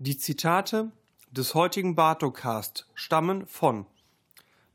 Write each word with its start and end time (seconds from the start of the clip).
Die 0.00 0.16
Zitate 0.16 0.92
des 1.32 1.56
heutigen 1.56 1.96
Bartocast 1.96 2.86
stammen 2.94 3.48
von 3.48 3.84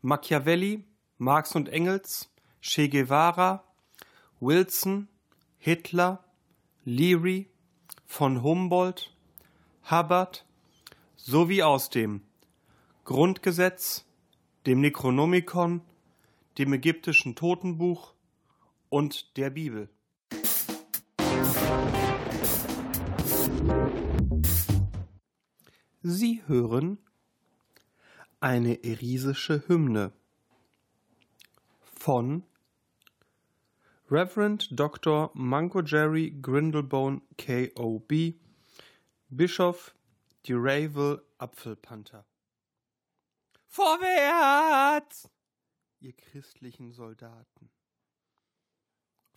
Machiavelli, 0.01 0.83
Marx 1.17 1.55
und 1.55 1.69
Engels, 1.69 2.29
Che 2.59 2.89
Guevara, 2.89 3.63
Wilson, 4.41 5.07
Hitler, 5.59 6.21
Leary, 6.83 7.49
von 8.05 8.43
Humboldt, 8.43 9.15
Hubbard 9.89 10.45
sowie 11.15 11.63
aus 11.63 11.89
dem 11.89 12.23
Grundgesetz, 13.05 14.03
dem 14.65 14.81
Necronomicon, 14.81 15.83
dem 16.57 16.73
ägyptischen 16.73 17.35
Totenbuch 17.35 18.13
und 18.89 19.37
der 19.37 19.51
Bibel. 19.51 19.87
Sie 26.05 26.43
hören 26.47 26.97
eine 28.41 28.83
erisische 28.83 29.65
Hymne 29.69 30.11
von 31.79 32.43
Reverend 34.11 34.67
Dr. 34.77 35.31
Mango 35.33 35.81
Jerry 35.81 36.37
Grindlebone 36.41 37.21
K.O.B., 37.37 38.33
Bischof 39.29 39.95
Duravel 40.45 41.23
Apfelpanther. 41.37 42.25
Vorwärts, 43.69 45.29
ihr 46.01 46.11
christlichen 46.11 46.91
Soldaten! 46.91 47.71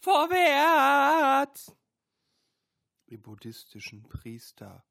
Vorwärts, 0.01 1.77
ihr 3.07 3.23
buddhistischen 3.23 4.03
Priester! 4.03 4.85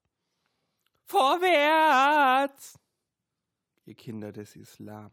Vorwärts! 1.06 2.78
Ihr 3.84 3.94
Kinder 3.94 4.32
des 4.32 4.56
Islam. 4.56 5.12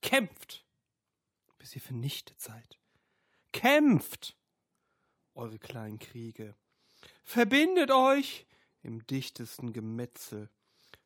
Kämpft, 0.00 0.64
bis 1.58 1.74
ihr 1.74 1.82
vernichtet 1.82 2.40
seid. 2.40 2.78
Kämpft 3.52 4.34
eure 5.34 5.58
kleinen 5.58 5.98
Kriege. 5.98 6.54
Verbindet 7.22 7.90
euch 7.90 8.46
im 8.82 9.06
dichtesten 9.06 9.74
Gemetzel 9.74 10.48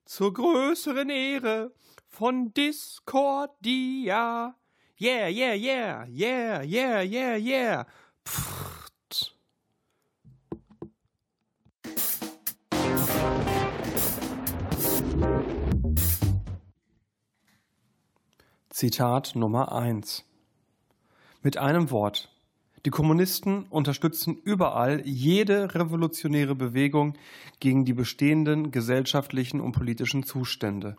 zur 0.05 0.33
größeren 0.33 1.11
Ehre 1.11 1.75
von 2.07 2.55
Discordia. 2.55 4.57
Yeah, 5.01 5.29
yeah, 5.29 5.55
yeah, 5.55 6.07
yeah, 6.07 6.63
yeah, 6.63 7.03
yeah, 7.03 7.37
yeah. 7.37 7.87
Pff. 8.25 8.68
Zitat 18.79 19.33
Nummer 19.35 19.73
1 19.73 20.25
Mit 21.43 21.57
einem 21.57 21.91
Wort. 21.91 22.31
Die 22.87 22.91
Kommunisten 22.91 23.65
unterstützen 23.65 24.37
überall 24.45 25.03
jede 25.05 25.75
revolutionäre 25.75 26.55
Bewegung 26.55 27.15
gegen 27.59 27.85
die 27.85 27.93
bestehenden 27.93 28.71
gesellschaftlichen 28.71 29.61
und 29.61 29.73
politischen 29.73 30.23
Zustände. 30.23 30.97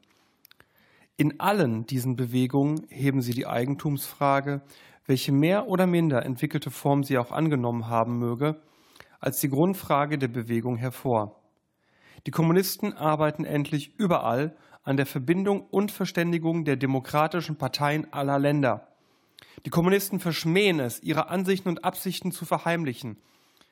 In 1.16 1.40
allen 1.40 1.86
diesen 1.86 2.18
Bewegungen 2.18 2.86
heben 2.90 3.22
sie 3.22 3.34
die 3.34 3.48
Eigentumsfrage, 3.48 4.60
welche 5.06 5.32
mehr 5.32 5.70
oder 5.70 5.88
minder 5.88 6.26
entwickelte 6.26 6.72
Form 6.72 7.06
sie 7.06 7.18
auch 7.18 7.32
angenommen 7.32 7.88
haben 7.88 8.20
möge, 8.20 8.60
als 9.22 9.40
die 9.40 9.50
Grundfrage 9.50 10.18
der 10.18 10.28
Bewegung 10.28 10.76
hervor. 10.76 11.40
Die 12.28 12.32
Kommunisten 12.32 12.92
arbeiten 12.92 13.46
endlich 13.46 13.98
überall 13.98 14.58
an 14.90 14.98
der 14.98 15.06
Verbindung 15.06 15.68
und 15.70 15.92
Verständigung 15.92 16.66
der 16.66 16.76
demokratischen 16.76 17.58
Parteien 17.58 18.12
aller 18.12 18.40
Länder. 18.40 18.88
Die 19.64 19.70
Kommunisten 19.70 20.20
verschmähen 20.20 20.80
es, 20.80 21.04
ihre 21.04 21.30
Ansichten 21.30 21.70
und 21.70 21.86
Absichten 21.86 22.32
zu 22.32 22.44
verheimlichen. 22.44 23.22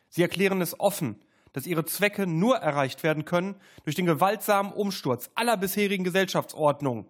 Sie 0.10 0.22
erklären 0.22 0.62
es 0.62 0.80
offen, 0.80 1.20
dass 1.54 1.66
ihre 1.66 1.86
Zwecke 1.86 2.28
nur 2.28 2.58
erreicht 2.58 3.02
werden 3.02 3.26
können 3.26 3.56
durch 3.84 3.96
den 3.96 4.06
gewaltsamen 4.06 4.72
Umsturz 4.72 5.32
aller 5.34 5.58
bisherigen 5.58 6.04
Gesellschaftsordnungen. 6.04 7.08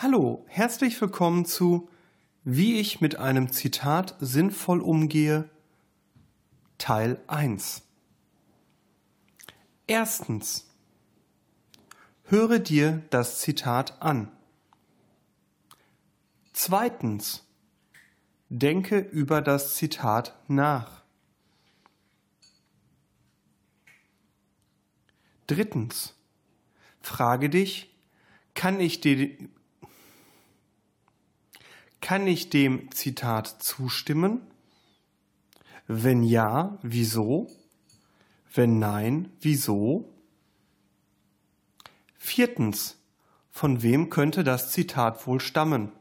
Hallo, 0.00 0.46
herzlich 0.46 1.00
willkommen 1.00 1.44
zu 1.44 1.90
Wie 2.44 2.78
ich 2.78 3.00
mit 3.00 3.16
einem 3.16 3.50
Zitat 3.50 4.14
sinnvoll 4.20 4.80
umgehe, 4.80 5.50
Teil 6.78 7.20
1. 7.26 7.82
Erstens. 9.88 10.68
Höre 12.22 12.60
dir 12.60 13.02
das 13.10 13.40
Zitat 13.40 14.00
an. 14.00 14.30
Zweitens. 16.52 17.44
Denke 18.50 19.00
über 19.00 19.42
das 19.42 19.74
Zitat 19.74 20.38
nach. 20.46 21.02
Drittens. 25.48 26.14
Frage 27.00 27.50
dich, 27.50 27.92
kann 28.54 28.78
ich, 28.78 29.00
dir, 29.00 29.36
kann 32.00 32.26
ich 32.26 32.50
dem 32.50 32.90
Zitat 32.92 33.46
zustimmen? 33.46 34.40
Wenn 35.86 36.22
ja, 36.22 36.78
wieso? 36.82 37.48
Wenn 38.52 38.78
nein, 38.78 39.30
wieso? 39.40 40.12
Viertens, 42.16 42.98
von 43.50 43.82
wem 43.82 44.10
könnte 44.10 44.44
das 44.44 44.70
Zitat 44.70 45.26
wohl 45.26 45.40
stammen? 45.40 45.92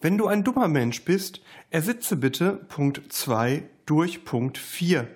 Wenn 0.00 0.18
du 0.18 0.26
ein 0.26 0.44
dummer 0.44 0.68
Mensch 0.68 1.04
bist, 1.04 1.40
ersitze 1.70 2.16
bitte 2.16 2.52
Punkt 2.52 3.12
2 3.12 3.68
durch 3.86 4.24
Punkt 4.24 4.58
4. 4.58 5.08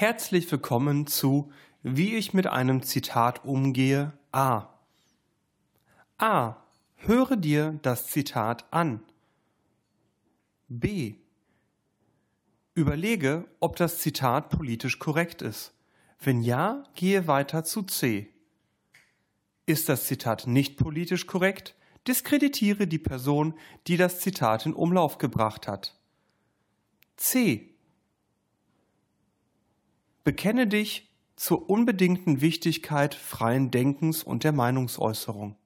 Herzlich 0.00 0.50
willkommen 0.50 1.06
zu 1.06 1.52
Wie 1.82 2.16
ich 2.16 2.32
mit 2.32 2.46
einem 2.46 2.82
Zitat 2.82 3.44
umgehe 3.44 4.14
A. 4.32 4.70
A. 6.16 6.56
Höre 6.96 7.36
dir 7.36 7.78
das 7.82 8.06
Zitat 8.06 8.64
an. 8.70 9.02
B. 10.68 11.16
Überlege, 12.72 13.44
ob 13.60 13.76
das 13.76 13.98
Zitat 13.98 14.48
politisch 14.48 14.98
korrekt 14.98 15.42
ist. 15.42 15.74
Wenn 16.18 16.40
ja, 16.40 16.84
gehe 16.94 17.26
weiter 17.26 17.62
zu 17.62 17.82
C. 17.82 18.30
Ist 19.66 19.90
das 19.90 20.06
Zitat 20.06 20.46
nicht 20.46 20.78
politisch 20.78 21.26
korrekt, 21.26 21.74
diskreditiere 22.08 22.86
die 22.86 22.98
Person, 22.98 23.52
die 23.86 23.98
das 23.98 24.20
Zitat 24.20 24.64
in 24.64 24.72
Umlauf 24.72 25.18
gebracht 25.18 25.68
hat. 25.68 26.00
C. 27.18 27.69
Bekenne 30.22 30.66
dich 30.66 31.10
zur 31.34 31.70
unbedingten 31.70 32.42
Wichtigkeit 32.42 33.14
freien 33.14 33.70
Denkens 33.70 34.22
und 34.22 34.44
der 34.44 34.52
Meinungsäußerung. 34.52 35.56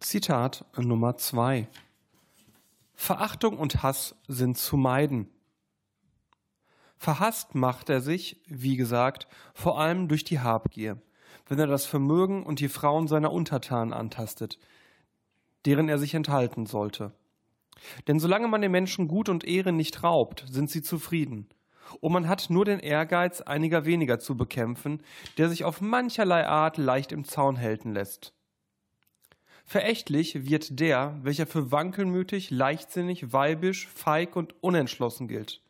Zitat 0.00 0.64
Nummer 0.76 1.16
2 1.16 1.68
Verachtung 2.94 3.56
und 3.56 3.84
Hass 3.84 4.16
sind 4.26 4.58
zu 4.58 4.76
meiden. 4.76 5.28
Verhasst 6.96 7.54
macht 7.54 7.88
er 7.88 8.00
sich, 8.00 8.42
wie 8.46 8.76
gesagt, 8.76 9.28
vor 9.54 9.78
allem 9.78 10.08
durch 10.08 10.24
die 10.24 10.40
Habgier, 10.40 11.00
wenn 11.46 11.60
er 11.60 11.66
das 11.68 11.86
Vermögen 11.86 12.44
und 12.44 12.58
die 12.58 12.68
Frauen 12.68 13.06
seiner 13.06 13.30
Untertanen 13.32 13.92
antastet, 13.92 14.58
deren 15.66 15.88
er 15.88 15.98
sich 15.98 16.14
enthalten 16.14 16.66
sollte. 16.66 17.12
Denn 18.06 18.20
solange 18.20 18.48
man 18.48 18.62
den 18.62 18.70
Menschen 18.70 19.08
Gut 19.08 19.28
und 19.28 19.44
Ehre 19.44 19.72
nicht 19.72 20.02
raubt, 20.02 20.44
sind 20.48 20.70
sie 20.70 20.82
zufrieden. 20.82 21.48
Und 22.00 22.12
man 22.12 22.28
hat 22.28 22.50
nur 22.50 22.64
den 22.64 22.80
Ehrgeiz 22.80 23.40
einiger 23.40 23.84
weniger 23.84 24.18
zu 24.18 24.36
bekämpfen, 24.36 25.02
der 25.38 25.48
sich 25.48 25.64
auf 25.64 25.80
mancherlei 25.80 26.46
Art 26.46 26.78
leicht 26.78 27.12
im 27.12 27.24
Zaun 27.24 27.58
halten 27.58 27.92
lässt. 27.92 28.32
Verächtlich 29.66 30.46
wird 30.46 30.78
der, 30.78 31.18
welcher 31.22 31.46
für 31.46 31.72
wankelmütig, 31.72 32.50
leichtsinnig, 32.50 33.32
weibisch, 33.32 33.88
feig 33.88 34.36
und 34.36 34.54
unentschlossen 34.62 35.26
gilt. 35.26 35.62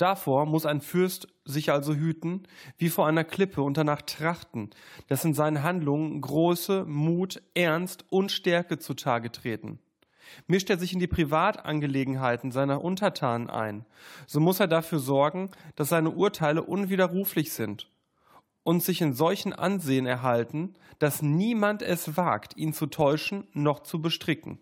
Davor 0.00 0.46
muss 0.46 0.64
ein 0.64 0.80
Fürst 0.80 1.28
sich 1.44 1.70
also 1.70 1.94
hüten, 1.94 2.44
wie 2.78 2.88
vor 2.88 3.06
einer 3.06 3.22
Klippe 3.22 3.60
und 3.60 3.76
danach 3.76 4.00
trachten, 4.00 4.70
dass 5.08 5.26
in 5.26 5.34
seinen 5.34 5.62
Handlungen 5.62 6.22
Große, 6.22 6.86
Mut, 6.86 7.42
Ernst 7.52 8.06
und 8.08 8.32
Stärke 8.32 8.78
zutage 8.78 9.30
treten. 9.30 9.78
Mischt 10.46 10.70
er 10.70 10.78
sich 10.78 10.94
in 10.94 11.00
die 11.00 11.06
Privatangelegenheiten 11.06 12.50
seiner 12.50 12.82
Untertanen 12.82 13.50
ein, 13.50 13.84
so 14.26 14.40
muss 14.40 14.58
er 14.58 14.68
dafür 14.68 15.00
sorgen, 15.00 15.50
dass 15.76 15.90
seine 15.90 16.12
Urteile 16.12 16.62
unwiderruflich 16.62 17.52
sind 17.52 17.90
und 18.62 18.82
sich 18.82 19.02
in 19.02 19.12
solchen 19.12 19.52
Ansehen 19.52 20.06
erhalten, 20.06 20.76
dass 20.98 21.20
niemand 21.20 21.82
es 21.82 22.16
wagt, 22.16 22.56
ihn 22.56 22.72
zu 22.72 22.86
täuschen 22.86 23.48
noch 23.52 23.80
zu 23.80 24.00
bestricken. 24.00 24.60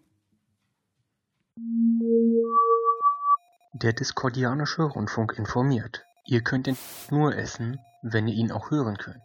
Der 3.74 3.92
Diskordianische 3.92 4.82
Rundfunk 4.82 5.34
informiert. 5.36 6.06
Ihr 6.26 6.40
könnt 6.40 6.66
ihn 6.66 6.76
nur 7.10 7.36
essen, 7.36 7.78
wenn 8.02 8.26
ihr 8.26 8.34
ihn 8.34 8.50
auch 8.50 8.70
hören 8.70 8.96
könnt. 8.96 9.16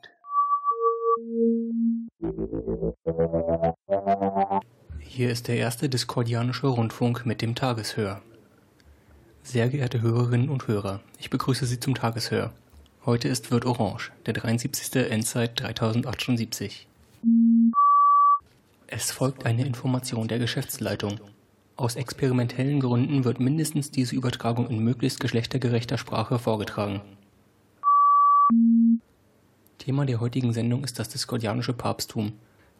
Hier 5.00 5.32
ist 5.32 5.48
der 5.48 5.56
erste 5.56 5.88
Diskordianische 5.88 6.68
Rundfunk 6.68 7.26
mit 7.26 7.42
dem 7.42 7.56
Tageshör. 7.56 8.22
Sehr 9.44 9.70
geehrte 9.70 10.02
Hörerinnen 10.02 10.50
und 10.50 10.68
Hörer, 10.68 11.00
ich 11.20 11.30
begrüße 11.30 11.66
Sie 11.66 11.80
zum 11.80 11.96
Tageshör. 11.96 12.52
Heute 13.06 13.30
ist 13.30 13.50
Wirt 13.50 13.66
Orange, 13.66 14.12
der 14.26 14.34
73. 14.34 15.10
Endzeit 15.10 15.60
3078. 15.62 16.88
Es 18.88 19.12
folgt 19.12 19.46
eine 19.46 19.66
Information 19.66 20.28
der 20.28 20.40
Geschäftsleitung. 20.40 21.20
Aus 21.76 21.96
experimentellen 21.96 22.80
Gründen 22.80 23.26
wird 23.26 23.40
mindestens 23.40 23.90
diese 23.90 24.16
Übertragung 24.16 24.70
in 24.70 24.80
möglichst 24.80 25.20
geschlechtergerechter 25.20 25.98
Sprache 25.98 26.38
vorgetragen. 26.38 27.02
Thema 29.80 30.06
der 30.06 30.20
heutigen 30.20 30.54
Sendung 30.54 30.84
ist 30.84 31.00
das 31.00 31.10
diskordianische 31.10 31.74
Papsttum. 31.74 32.34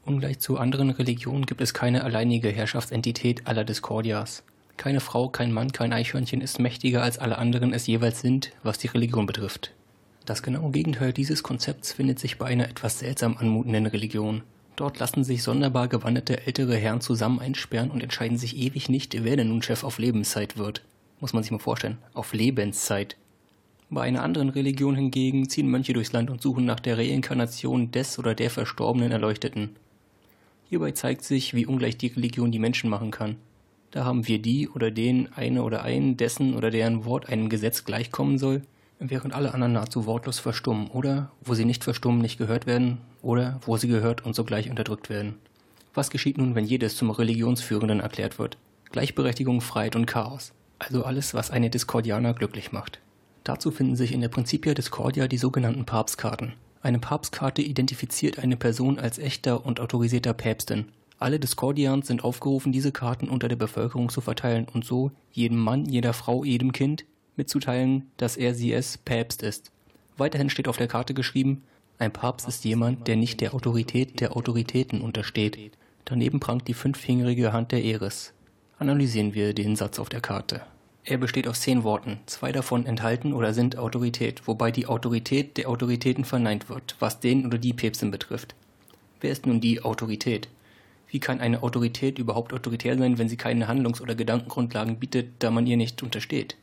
Ungleich 0.06 0.40
zu 0.40 0.58
anderen 0.58 0.92
Religionen 0.92 1.46
gibt 1.46 1.62
es 1.62 1.74
keine 1.74 2.04
alleinige 2.04 2.50
Herrschaftsentität 2.50 3.48
aller 3.48 3.64
Diskordias. 3.64 4.44
Keine 4.78 5.00
Frau, 5.00 5.28
kein 5.28 5.52
Mann, 5.52 5.72
kein 5.72 5.92
Eichhörnchen 5.92 6.42
ist 6.42 6.60
mächtiger 6.60 7.02
als 7.02 7.18
alle 7.18 7.40
anderen 7.40 7.74
es 7.74 7.88
jeweils 7.88 8.22
sind, 8.22 8.52
was 8.62 8.78
die 8.78 8.88
Religion 8.88 9.26
betrifft. 9.26 9.74
Das 10.26 10.44
genaue 10.44 10.72
Gegenteil 10.72 11.14
dieses 11.14 11.42
Konzepts 11.42 11.94
findet 11.94 12.20
sich 12.20 12.38
bei 12.38 12.46
einer 12.46 12.70
etwas 12.70 13.00
seltsam 13.00 13.38
anmutenden 13.38 13.88
Religion. 13.88 14.44
Dort 14.76 15.00
lassen 15.00 15.24
sich 15.24 15.44
sonderbar 15.44 15.88
gewandete 15.88 16.48
ältere 16.48 16.76
Herren 16.76 17.02
zusammen 17.02 17.40
einsperren 17.40 17.92
und 17.92 18.02
entscheiden 18.02 18.38
sich 18.38 18.58
ewig 18.58 18.90
nicht, 18.90 19.24
wer 19.24 19.38
denn 19.38 19.50
nun 19.50 19.62
Chef 19.62 19.84
auf 19.84 20.00
Lebenszeit 20.00 20.58
wird. 20.58 20.84
Muss 21.20 21.34
man 21.34 21.44
sich 21.44 21.52
mal 21.52 21.60
vorstellen. 21.60 22.00
Auf 22.14 22.34
Lebenszeit. 22.34 23.16
Bei 23.90 24.02
einer 24.02 24.24
anderen 24.24 24.50
Religion 24.50 24.96
hingegen 24.96 25.48
ziehen 25.48 25.68
Mönche 25.68 25.94
durchs 25.94 26.14
Land 26.14 26.32
und 26.32 26.42
suchen 26.42 26.66
nach 26.66 26.80
der 26.80 26.98
Reinkarnation 26.98 27.92
des 27.92 28.18
oder 28.18 28.34
der 28.34 28.50
verstorbenen 28.50 29.12
Erleuchteten. 29.12 29.76
Hierbei 30.70 30.92
zeigt 30.92 31.24
sich, 31.24 31.54
wie 31.54 31.68
ungleich 31.68 31.98
die 31.98 32.08
Religion 32.08 32.52
die 32.52 32.58
Menschen 32.58 32.90
machen 32.90 33.12
kann. 33.12 33.36
Da 33.92 34.06
haben 34.06 34.28
wir 34.28 34.40
die 34.40 34.68
oder 34.68 34.90
den, 34.90 35.32
eine 35.34 35.62
oder 35.62 35.84
einen, 35.84 36.18
dessen 36.18 36.56
oder 36.56 36.72
deren 36.72 37.06
Wort 37.06 37.30
einem 37.30 37.50
Gesetz 37.50 37.86
gleichkommen 37.86 38.40
soll, 38.40 38.64
während 39.10 39.34
alle 39.34 39.54
anderen 39.54 39.74
nahezu 39.74 40.06
wortlos 40.06 40.40
verstummen 40.40 40.88
oder, 40.88 41.32
wo 41.42 41.54
sie 41.54 41.66
nicht 41.66 41.84
verstummen, 41.84 42.22
nicht 42.22 42.38
gehört 42.38 42.66
werden 42.66 43.00
oder 43.22 43.60
wo 43.66 43.78
sie 43.78 43.88
gehört 43.88 44.26
und 44.26 44.36
sogleich 44.36 44.70
unterdrückt 44.70 45.10
werden. 45.10 45.36
Was 45.94 46.10
geschieht 46.10 46.38
nun, 46.38 46.56
wenn 46.56 46.66
jedes 46.66 46.96
zum 46.96 47.12
Religionsführenden 47.12 48.00
erklärt 48.00 48.40
wird? 48.40 48.58
Gleichberechtigung, 48.92 49.62
Freiheit 49.62 49.96
und 49.96 50.06
Chaos. 50.06 50.54
Also 50.80 51.04
alles, 51.04 51.34
was 51.34 51.52
eine 51.52 51.70
Discordianer 51.70 52.34
glücklich 52.34 52.72
macht. 52.72 53.00
Dazu 53.44 53.72
finden 53.72 53.96
sich 53.96 54.12
in 54.12 54.22
der 54.22 54.30
Principia 54.30 54.74
Discordia 54.74 55.28
die 55.28 55.38
sogenannten 55.38 55.86
Papstkarten. 55.86 56.54
Eine 56.82 57.00
Papstkarte 57.00 57.62
identifiziert 57.62 58.40
eine 58.40 58.58
Person 58.58 59.00
als 59.00 59.20
echter 59.20 59.66
und 59.66 59.80
autorisierter 59.80 60.34
Päpstin. 60.34 60.86
Alle 61.20 61.40
Discordians 61.40 62.08
sind 62.08 62.24
aufgerufen, 62.24 62.72
diese 62.72 62.92
Karten 62.92 63.30
unter 63.30 63.48
der 63.48 63.56
Bevölkerung 63.56 64.10
zu 64.10 64.20
verteilen 64.20 64.68
und 64.74 64.84
so 64.84 65.12
jedem 65.32 65.58
Mann, 65.58 65.86
jeder 65.86 66.14
Frau, 66.14 66.44
jedem 66.44 66.74
Kind 66.74 67.06
mitzuteilen, 67.36 68.10
dass 68.18 68.38
er 68.38 68.54
sie 68.54 68.74
es 68.74 68.98
Päpst 68.98 69.44
ist. 69.44 69.72
Weiterhin 70.18 70.50
steht 70.50 70.68
auf 70.68 70.78
der 70.78 70.88
Karte 70.88 71.14
geschrieben, 71.14 71.64
ein 72.00 72.12
Papst 72.12 72.48
ist 72.48 72.66
jemand, 72.66 73.08
der 73.08 73.16
nicht 73.16 73.40
der 73.40 73.54
Autorität 73.54 74.20
der 74.20 74.36
Autoritäten 74.36 75.02
untersteht. 75.02 75.58
Daneben 76.06 76.40
prangt 76.40 76.68
die 76.68 76.74
fünffingerige 76.74 77.54
Hand 77.54 77.72
der 77.72 77.84
Eris. 77.84 78.34
Analysieren 78.78 79.34
wir 79.34 79.54
den 79.54 79.76
Satz 79.76 80.00
auf 80.00 80.10
der 80.10 80.22
Karte. 80.22 80.62
Er 81.06 81.18
besteht 81.18 81.48
aus 81.48 81.62
zehn 81.62 81.84
Worten. 81.84 82.20
Zwei 82.26 82.52
davon 82.52 82.86
enthalten 82.86 83.34
oder 83.34 83.54
sind 83.54 83.78
Autorität, 83.78 84.48
wobei 84.48 84.72
die 84.72 84.88
Autorität 84.88 85.58
der 85.58 85.70
Autoritäten 85.70 86.26
verneint 86.26 86.70
wird, 86.70 86.96
was 87.00 87.20
den 87.20 87.46
oder 87.46 87.58
die 87.58 87.74
Päpstin 87.74 88.12
betrifft. 88.12 88.56
Wer 89.22 89.32
ist 89.32 89.46
nun 89.46 89.62
die 89.62 89.82
Autorität? 89.82 90.50
Wie 91.08 91.20
kann 91.20 91.40
eine 91.40 91.62
Autorität 91.62 92.20
überhaupt 92.20 92.54
autoritär 92.54 92.98
sein, 92.98 93.18
wenn 93.18 93.30
sie 93.30 93.38
keine 93.38 93.68
Handlungs- 93.68 94.02
oder 94.02 94.16
Gedankengrundlagen 94.16 94.98
bietet, 94.98 95.30
da 95.40 95.52
man 95.52 95.68
ihr 95.68 95.78
nicht 95.78 96.02
untersteht? 96.02 96.58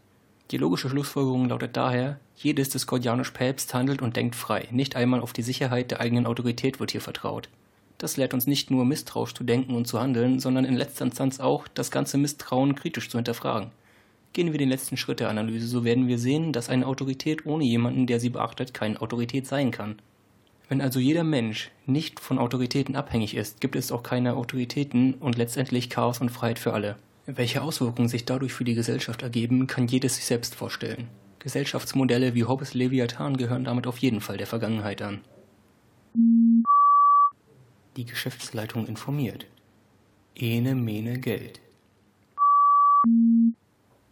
Die 0.50 0.56
logische 0.56 0.90
Schlussfolgerung 0.90 1.48
lautet 1.48 1.76
daher, 1.76 2.18
jedes 2.34 2.70
diskordianisch 2.70 3.30
Päpst 3.30 3.72
handelt 3.72 4.02
und 4.02 4.16
denkt 4.16 4.34
frei, 4.34 4.66
nicht 4.72 4.96
einmal 4.96 5.20
auf 5.20 5.32
die 5.32 5.42
Sicherheit 5.42 5.92
der 5.92 6.00
eigenen 6.00 6.26
Autorität 6.26 6.80
wird 6.80 6.90
hier 6.90 7.00
vertraut. 7.00 7.48
Das 7.98 8.16
lehrt 8.16 8.34
uns 8.34 8.48
nicht 8.48 8.70
nur 8.70 8.84
misstrauisch 8.84 9.34
zu 9.34 9.44
denken 9.44 9.76
und 9.76 9.86
zu 9.86 10.00
handeln, 10.00 10.40
sondern 10.40 10.64
in 10.64 10.74
letzter 10.74 11.04
Instanz 11.04 11.38
auch, 11.38 11.68
das 11.68 11.92
ganze 11.92 12.18
Misstrauen 12.18 12.74
kritisch 12.74 13.08
zu 13.08 13.18
hinterfragen. 13.18 13.70
Gehen 14.32 14.50
wir 14.50 14.58
den 14.58 14.70
letzten 14.70 14.96
Schritt 14.96 15.20
der 15.20 15.28
Analyse, 15.28 15.68
so 15.68 15.84
werden 15.84 16.08
wir 16.08 16.18
sehen, 16.18 16.52
dass 16.52 16.68
eine 16.68 16.86
Autorität 16.86 17.46
ohne 17.46 17.64
jemanden, 17.64 18.06
der 18.06 18.18
sie 18.18 18.30
beachtet, 18.30 18.74
keine 18.74 19.00
Autorität 19.00 19.46
sein 19.46 19.70
kann. 19.70 20.00
Wenn 20.68 20.80
also 20.80 20.98
jeder 20.98 21.24
Mensch 21.24 21.70
nicht 21.86 22.18
von 22.18 22.38
Autoritäten 22.38 22.96
abhängig 22.96 23.36
ist, 23.36 23.60
gibt 23.60 23.76
es 23.76 23.92
auch 23.92 24.02
keine 24.02 24.34
Autoritäten 24.34 25.14
und 25.14 25.36
letztendlich 25.36 25.90
Chaos 25.90 26.20
und 26.20 26.30
Freiheit 26.30 26.58
für 26.58 26.72
alle. 26.72 26.96
Welche 27.36 27.62
Auswirkungen 27.62 28.08
sich 28.08 28.24
dadurch 28.24 28.52
für 28.52 28.64
die 28.64 28.74
Gesellschaft 28.74 29.22
ergeben, 29.22 29.68
kann 29.68 29.86
jedes 29.86 30.16
sich 30.16 30.24
selbst 30.24 30.56
vorstellen. 30.56 31.06
Gesellschaftsmodelle 31.38 32.34
wie 32.34 32.44
Hobbes 32.44 32.74
Leviathan 32.74 33.36
gehören 33.36 33.62
damit 33.64 33.86
auf 33.86 33.98
jeden 33.98 34.20
Fall 34.20 34.36
der 34.36 34.48
Vergangenheit 34.48 35.00
an. 35.00 35.20
Die 37.96 38.04
Geschäftsleitung 38.04 38.88
informiert. 38.88 39.46
Ene 40.34 40.74
Mene 40.74 41.20
Geld. 41.20 41.60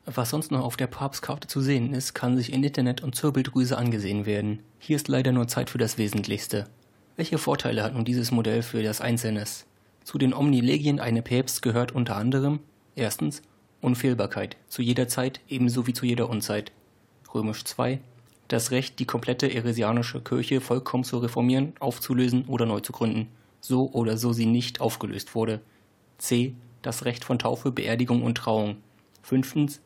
Was 0.05 0.31
sonst 0.31 0.53
noch 0.53 0.65
auf 0.65 0.77
der 0.77 0.87
Papstkarte 0.87 1.49
zu 1.49 1.61
sehen 1.61 1.93
ist, 1.95 2.15
kann 2.15 2.37
sich 2.37 2.53
in 2.53 2.63
Internet 2.63 3.03
und 3.03 3.17
Zirbeldrüse 3.17 3.77
angesehen 3.77 4.27
werden. 4.27 4.63
Hier 4.79 4.95
ist 4.95 5.09
leider 5.09 5.33
nur 5.33 5.49
Zeit 5.49 5.71
für 5.71 5.79
das 5.79 5.99
Wesentlichste. 5.99 6.69
Welche 7.17 7.39
Vorteile 7.39 7.83
hat 7.83 7.95
nun 7.95 8.05
dieses 8.05 8.31
Modell 8.31 8.63
für 8.63 8.85
das 8.85 9.01
Einzelnes? 9.01 9.67
Zu 10.05 10.19
den 10.19 10.33
Omnilegien 10.33 11.01
eine 11.01 11.21
Päpst 11.21 11.63
gehört 11.63 11.91
unter 11.91 12.17
anderem 12.17 12.61
Erstens 12.99 13.43
Unfehlbarkeit, 13.81 14.57
zu 14.67 14.83
jeder 14.83 15.07
Zeit 15.07 15.40
ebenso 15.49 15.87
wie 15.87 15.93
zu 15.93 16.05
jeder 16.05 16.28
Unzeit. 16.28 16.73
Römisch 17.33 17.62
II. 17.78 18.00
Das 18.49 18.73
Recht, 18.73 18.99
die 18.99 19.05
komplette 19.05 19.55
eresianische 19.55 20.21
Kirche 20.21 20.61
vollkommen 20.61 21.05
zu 21.05 21.19
reformieren, 21.19 21.75
aufzulösen 21.78 22.47
oder 22.47 22.67
neu 22.67 22.81
zu 22.81 22.90
gründen, 22.90 23.28
so 23.61 23.88
oder 23.93 24.17
so 24.17 24.33
sie 24.33 24.47
nicht 24.47 24.81
aufgelöst 24.81 25.37
wurde. 25.37 25.61
C. 26.19 26.57
Das 26.83 27.05
Recht 27.05 27.23
von 27.23 27.38
Taufe, 27.38 27.71
Beerdigung 27.71 28.25
und 28.25 28.37
Trauung. 28.37 28.78
Fünftens. 29.23 29.81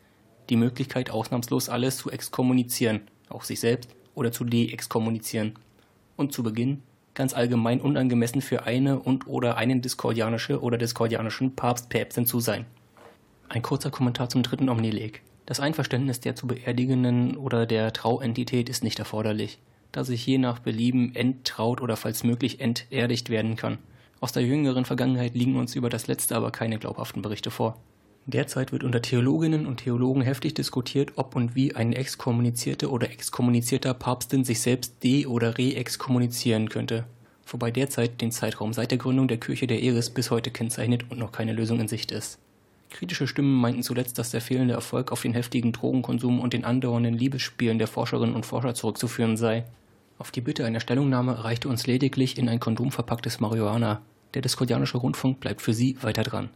Die 0.49 0.57
Möglichkeit, 0.57 1.11
ausnahmslos 1.11 1.69
alles 1.69 1.99
zu 1.99 2.11
exkommunizieren, 2.11 3.03
auch 3.29 3.45
sich 3.45 3.61
selbst, 3.61 3.91
oder 4.15 4.33
zu 4.33 4.45
deexkommunizieren. 4.45 5.53
Und 6.17 6.33
zu 6.33 6.43
Beginn 6.43 6.83
ganz 7.13 7.35
allgemein 7.35 7.83
unangemessen 7.83 8.41
für 8.41 8.65
eine 8.65 9.01
und 9.01 9.27
oder 9.27 9.59
einen 9.59 9.83
diskordianische 9.83 10.63
oder 10.63 10.79
diskordianischen 10.79 11.55
Papst 11.55 11.91
Päpstin 11.91 12.25
zu 12.25 12.41
sein. 12.41 12.65
Ein 13.49 13.63
kurzer 13.63 13.91
Kommentar 13.91 14.29
zum 14.29 14.43
dritten 14.43 14.69
Omnileg. 14.69 15.23
Das 15.47 15.61
Einverständnis 15.61 16.21
der 16.21 16.37
zu 16.37 16.47
Beerdigenden 16.47 17.37
oder 17.37 17.67
der 17.67 17.93
Trauentität 17.93 18.69
ist 18.69 18.85
nicht 18.85 18.99
erforderlich, 18.99 19.59
da 19.91 20.05
sich 20.05 20.25
je 20.27 20.39
nach 20.39 20.61
Belieben 20.61 21.15
enttraut 21.15 21.81
oder 21.81 21.97
falls 21.97 22.25
möglich 22.25 22.61
enterdigt 22.61 23.29
werden 23.29 23.57
kann. 23.57 23.79
Aus 24.21 24.33
der 24.33 24.45
jüngeren 24.45 24.85
Vergangenheit 24.85 25.35
liegen 25.35 25.57
uns 25.57 25.75
über 25.75 25.91
das 25.91 26.07
letzte 26.07 26.37
aber 26.37 26.53
keine 26.53 26.79
glaubhaften 26.79 27.23
Berichte 27.23 27.51
vor. 27.51 27.77
Derzeit 28.25 28.71
wird 28.71 28.85
unter 28.85 29.03
Theologinnen 29.03 29.67
und 29.67 29.79
Theologen 29.79 30.23
heftig 30.23 30.55
diskutiert, 30.55 31.15
ob 31.17 31.35
und 31.35 31.57
wie 31.57 31.75
eine 31.75 31.97
exkommunizierte 31.97 32.89
oder 32.89 33.11
exkommunizierter 33.11 33.95
Papstin 33.95 34.45
sich 34.45 34.61
selbst 34.61 35.03
de- 35.03 35.27
oder 35.27 35.59
re-exkommunizieren 35.59 36.69
könnte, 36.69 37.05
wobei 37.49 37.73
derzeit 37.73 38.21
den 38.21 38.31
Zeitraum 38.31 38.73
seit 38.73 38.93
der 38.93 38.99
Gründung 38.99 39.27
der 39.27 39.39
Kirche 39.41 39.67
der 39.67 39.83
Eris 39.83 40.11
bis 40.11 40.31
heute 40.31 40.53
kennzeichnet 40.53 41.11
und 41.11 41.19
noch 41.19 41.33
keine 41.33 41.53
Lösung 41.53 41.81
in 41.81 41.89
Sicht 41.89 42.13
ist. 42.13 42.39
Kritische 42.93 43.27
Stimmen 43.27 43.55
meinten 43.55 43.83
zuletzt, 43.83 44.19
dass 44.19 44.31
der 44.31 44.43
fehlende 44.43 44.75
Erfolg 44.75 45.13
auf 45.13 45.23
den 45.23 45.33
heftigen 45.33 45.73
Drogenkonsum 45.73 46.41
und 46.41 46.53
den 46.53 46.65
andauernden 46.65 47.15
Liebesspielen 47.15 47.79
der 47.79 47.89
Forscherinnen 47.89 48.35
und 48.35 48.45
Forscher 48.45 48.75
zurückzuführen 48.75 49.39
sei. 49.39 49.65
Auf 50.19 50.31
die 50.31 50.43
Bitte 50.43 50.67
einer 50.67 50.79
Stellungnahme 50.79 51.43
reichte 51.43 51.69
uns 51.69 51.87
lediglich 51.87 52.37
in 52.37 52.51
ein 52.51 52.61
Kondom 52.61 52.93
verpacktes 52.93 53.41
Marihuana. 53.41 54.03
Der 54.35 54.43
Diskordianische 54.43 54.99
Rundfunk 54.99 55.41
bleibt 55.41 55.63
für 55.63 55.73
Sie 55.73 55.97
weiter 56.03 56.23
dran. 56.23 56.51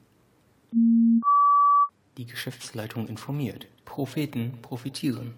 Die 2.18 2.26
Geschäftsleitung 2.26 3.08
informiert. 3.08 3.66
Propheten 3.86 4.58
profitieren. 4.60 5.32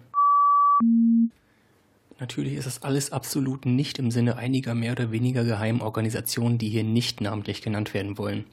Natürlich 2.19 2.55
ist 2.55 2.67
das 2.67 2.83
alles 2.83 3.13
absolut 3.13 3.65
nicht 3.65 3.99
im 3.99 4.11
Sinne 4.11 4.35
einiger 4.35 4.75
mehr 4.75 4.91
oder 4.91 5.13
weniger 5.13 5.45
geheimen 5.45 5.81
Organisationen, 5.81 6.57
die 6.57 6.67
hier 6.67 6.83
nicht 6.83 7.21
namentlich 7.21 7.61
genannt 7.61 7.93
werden 7.93 8.17
wollen. 8.17 8.43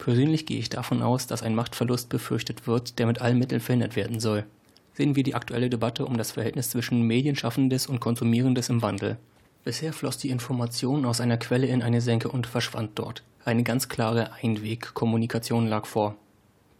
Persönlich 0.00 0.46
gehe 0.46 0.58
ich 0.58 0.70
davon 0.70 1.02
aus, 1.02 1.26
dass 1.26 1.42
ein 1.42 1.54
Machtverlust 1.54 2.08
befürchtet 2.08 2.66
wird, 2.66 2.98
der 2.98 3.06
mit 3.06 3.20
allen 3.20 3.38
Mitteln 3.38 3.60
verhindert 3.60 3.96
werden 3.96 4.18
soll. 4.18 4.46
Sehen 4.94 5.14
wir 5.14 5.22
die 5.22 5.34
aktuelle 5.34 5.68
Debatte 5.68 6.06
um 6.06 6.16
das 6.16 6.32
Verhältnis 6.32 6.70
zwischen 6.70 7.02
Medienschaffendes 7.02 7.86
und 7.86 8.00
Konsumierendes 8.00 8.70
im 8.70 8.80
Wandel. 8.80 9.18
Bisher 9.62 9.92
floss 9.92 10.16
die 10.16 10.30
Information 10.30 11.04
aus 11.04 11.20
einer 11.20 11.36
Quelle 11.36 11.66
in 11.66 11.82
eine 11.82 12.00
Senke 12.00 12.28
und 12.28 12.46
verschwand 12.46 12.92
dort. 12.98 13.22
Eine 13.44 13.62
ganz 13.62 13.90
klare 13.90 14.32
Einwegkommunikation 14.42 15.66
lag 15.66 15.84
vor. 15.84 16.16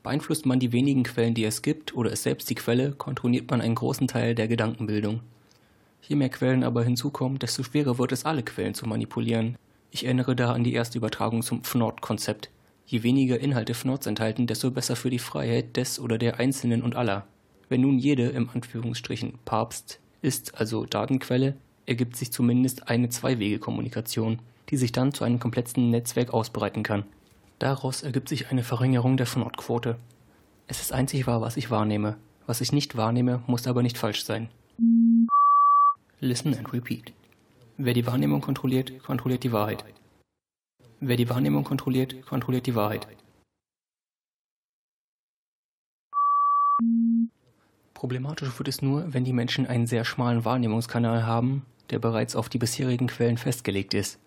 Beeinflusst 0.02 0.46
man 0.46 0.58
die 0.58 0.72
wenigen 0.72 1.02
Quellen, 1.02 1.34
die 1.34 1.44
es 1.44 1.60
gibt, 1.60 1.94
oder 1.94 2.10
ist 2.10 2.22
selbst 2.22 2.48
die 2.48 2.54
Quelle, 2.54 2.92
kontrolliert 2.92 3.50
man 3.50 3.60
einen 3.60 3.74
großen 3.74 4.08
Teil 4.08 4.34
der 4.34 4.48
Gedankenbildung. 4.48 5.20
Je 6.00 6.16
mehr 6.16 6.30
Quellen 6.30 6.64
aber 6.64 6.84
hinzukommen, 6.84 7.38
desto 7.38 7.64
schwerer 7.64 7.98
wird 7.98 8.12
es, 8.12 8.24
alle 8.24 8.42
Quellen 8.42 8.72
zu 8.72 8.88
manipulieren. 8.88 9.56
Ich 9.90 10.06
erinnere 10.06 10.34
da 10.34 10.54
an 10.54 10.64
die 10.64 10.72
erste 10.72 10.96
Übertragung 10.96 11.42
zum 11.42 11.62
FNORD-Konzept. 11.64 12.48
Je 12.90 13.04
weniger 13.04 13.38
Inhalte 13.38 13.74
FNORDs 13.74 14.06
enthalten, 14.06 14.48
desto 14.48 14.72
besser 14.72 14.96
für 14.96 15.10
die 15.10 15.20
Freiheit 15.20 15.76
des 15.76 16.00
oder 16.00 16.18
der 16.18 16.40
Einzelnen 16.40 16.82
und 16.82 16.96
aller. 16.96 17.24
Wenn 17.68 17.82
nun 17.82 18.00
jede, 18.00 18.32
Papst 19.44 20.00
ist, 20.22 20.58
also 20.58 20.86
Datenquelle, 20.86 21.54
ergibt 21.86 22.16
sich 22.16 22.32
zumindest 22.32 22.88
eine 22.88 23.08
Zwei-Wege-Kommunikation, 23.08 24.40
die 24.70 24.76
sich 24.76 24.90
dann 24.90 25.12
zu 25.12 25.22
einem 25.22 25.38
kompletten 25.38 25.90
Netzwerk 25.90 26.34
ausbreiten 26.34 26.82
kann. 26.82 27.04
Daraus 27.60 28.02
ergibt 28.02 28.28
sich 28.28 28.50
eine 28.50 28.64
Verringerung 28.64 29.16
der 29.16 29.26
FNORD-Quote. 29.26 29.96
Es 30.66 30.80
ist 30.80 30.92
einzig 30.92 31.28
wahr, 31.28 31.40
was 31.40 31.56
ich 31.56 31.70
wahrnehme. 31.70 32.16
Was 32.48 32.60
ich 32.60 32.72
nicht 32.72 32.96
wahrnehme, 32.96 33.40
muss 33.46 33.68
aber 33.68 33.84
nicht 33.84 33.98
falsch 33.98 34.24
sein. 34.24 34.48
Listen 36.18 36.56
and 36.56 36.72
repeat. 36.72 37.12
Wer 37.76 37.94
die 37.94 38.08
Wahrnehmung 38.08 38.40
kontrolliert, 38.40 39.00
kontrolliert 39.04 39.44
die 39.44 39.52
Wahrheit. 39.52 39.84
Wer 41.02 41.16
die 41.16 41.30
Wahrnehmung 41.30 41.64
kontrolliert, 41.64 42.26
kontrolliert 42.26 42.66
die 42.66 42.74
Wahrheit. 42.74 43.06
Problematisch 47.94 48.58
wird 48.58 48.68
es 48.68 48.82
nur, 48.82 49.12
wenn 49.14 49.24
die 49.24 49.32
Menschen 49.32 49.66
einen 49.66 49.86
sehr 49.86 50.04
schmalen 50.04 50.44
Wahrnehmungskanal 50.44 51.24
haben, 51.24 51.64
der 51.88 52.00
bereits 52.00 52.36
auf 52.36 52.50
die 52.50 52.58
bisherigen 52.58 53.06
Quellen 53.06 53.38
festgelegt 53.38 53.94
ist. 53.94 54.18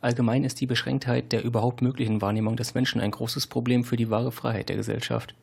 Allgemein 0.00 0.44
ist 0.44 0.58
die 0.62 0.66
Beschränktheit 0.66 1.32
der 1.32 1.44
überhaupt 1.44 1.82
möglichen 1.82 2.22
Wahrnehmung 2.22 2.56
des 2.56 2.74
Menschen 2.74 3.02
ein 3.02 3.10
großes 3.10 3.46
Problem 3.46 3.84
für 3.84 3.96
die 3.96 4.08
wahre 4.08 4.32
Freiheit 4.32 4.70
der 4.70 4.76
Gesellschaft. 4.76 5.34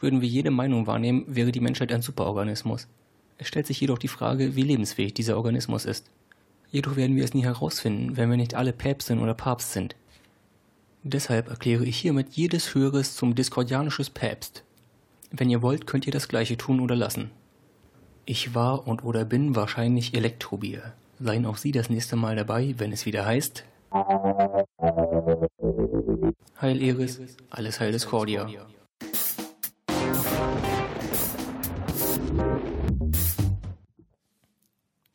Würden 0.00 0.22
wir 0.22 0.28
jede 0.28 0.50
Meinung 0.50 0.86
wahrnehmen, 0.86 1.24
wäre 1.28 1.52
die 1.52 1.60
Menschheit 1.60 1.92
ein 1.92 2.02
Superorganismus. 2.02 2.88
Es 3.36 3.46
stellt 3.46 3.66
sich 3.66 3.78
jedoch 3.78 3.98
die 3.98 4.08
Frage, 4.08 4.56
wie 4.56 4.62
lebensfähig 4.62 5.12
dieser 5.12 5.36
Organismus 5.36 5.84
ist. 5.84 6.10
Jedoch 6.70 6.96
werden 6.96 7.16
wir 7.16 7.24
es 7.24 7.34
nie 7.34 7.44
herausfinden, 7.44 8.16
wenn 8.16 8.30
wir 8.30 8.38
nicht 8.38 8.54
alle 8.54 8.72
Päpstin 8.72 9.18
oder 9.18 9.34
Papst 9.34 9.72
sind. 9.72 9.96
Deshalb 11.02 11.48
erkläre 11.48 11.84
ich 11.84 11.96
hiermit 11.96 12.32
jedes 12.32 12.74
Höheres 12.74 13.16
zum 13.16 13.34
diskordianisches 13.34 14.10
Päpst. 14.10 14.64
Wenn 15.30 15.48
ihr 15.48 15.62
wollt, 15.62 15.86
könnt 15.86 16.06
ihr 16.06 16.12
das 16.12 16.28
gleiche 16.28 16.58
tun 16.58 16.80
oder 16.80 16.94
lassen. 16.94 17.30
Ich 18.26 18.54
war 18.54 18.86
und 18.86 19.02
oder 19.02 19.24
bin 19.24 19.56
wahrscheinlich 19.56 20.14
Elektrobier. 20.14 20.92
Seien 21.18 21.46
auch 21.46 21.56
Sie 21.56 21.72
das 21.72 21.88
nächste 21.88 22.16
Mal 22.16 22.36
dabei, 22.36 22.74
wenn 22.76 22.92
es 22.92 23.06
wieder 23.06 23.24
heißt. 23.24 23.64
Heil 26.60 26.82
Eris, 26.82 27.20
alles 27.48 27.80
Heil 27.80 27.92
Discordia. 27.92 28.46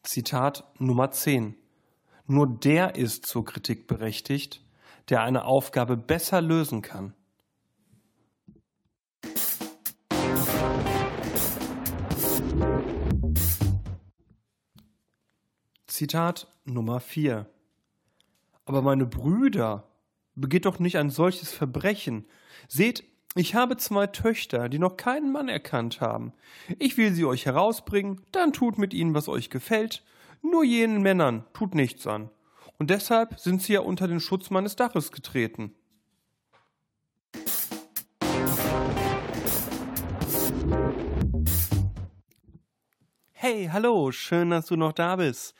Zitat 0.02 0.64
Nummer 0.80 1.12
10. 1.12 1.56
Nur 2.26 2.48
der 2.48 2.96
ist 2.96 3.28
zur 3.28 3.46
Kritik 3.46 3.86
berechtigt, 3.88 4.65
der 5.10 5.22
eine 5.22 5.46
Aufgabe 5.46 5.98
besser 5.98 6.42
lösen 6.42 6.82
kann. 6.82 7.14
Zitat 15.88 16.48
Nummer 16.66 17.00
4. 17.00 17.46
Aber 18.66 18.82
meine 18.82 19.06
Brüder, 19.06 19.88
begeht 20.36 20.66
doch 20.66 20.80
nicht 20.80 20.98
ein 20.98 21.10
solches 21.10 21.54
Verbrechen. 21.54 22.26
Seht, 22.68 23.04
ich 23.36 23.56
habe 23.56 23.78
zwei 23.78 24.08
Töchter, 24.08 24.70
die 24.70 24.80
noch 24.80 24.98
keinen 24.98 25.32
Mann 25.32 25.50
erkannt 25.50 26.02
haben. 26.02 26.34
Ich 26.80 26.98
will 26.98 27.14
sie 27.14 27.26
euch 27.26 27.46
herausbringen, 27.46 28.22
dann 28.32 28.54
tut 28.54 28.78
mit 28.78 28.94
ihnen, 28.94 29.14
was 29.14 29.28
euch 29.28 29.50
gefällt. 29.50 30.04
Nur 30.42 30.64
jenen 30.64 31.02
Männern 31.02 31.46
tut 31.54 31.76
nichts 31.76 32.06
an. 32.08 32.30
Und 32.78 32.90
deshalb 32.90 33.40
sind 33.40 33.62
sie 33.62 33.74
ja 33.74 33.80
unter 33.80 34.08
den 34.08 34.20
Schutz 34.20 34.50
meines 34.50 34.76
Daches 34.76 35.12
getreten. 35.12 35.74
Hey, 43.32 43.70
hallo, 43.72 44.12
schön, 44.12 44.50
dass 44.50 44.66
du 44.66 44.76
noch 44.76 44.92
da 44.92 45.18
bist. 45.18 45.54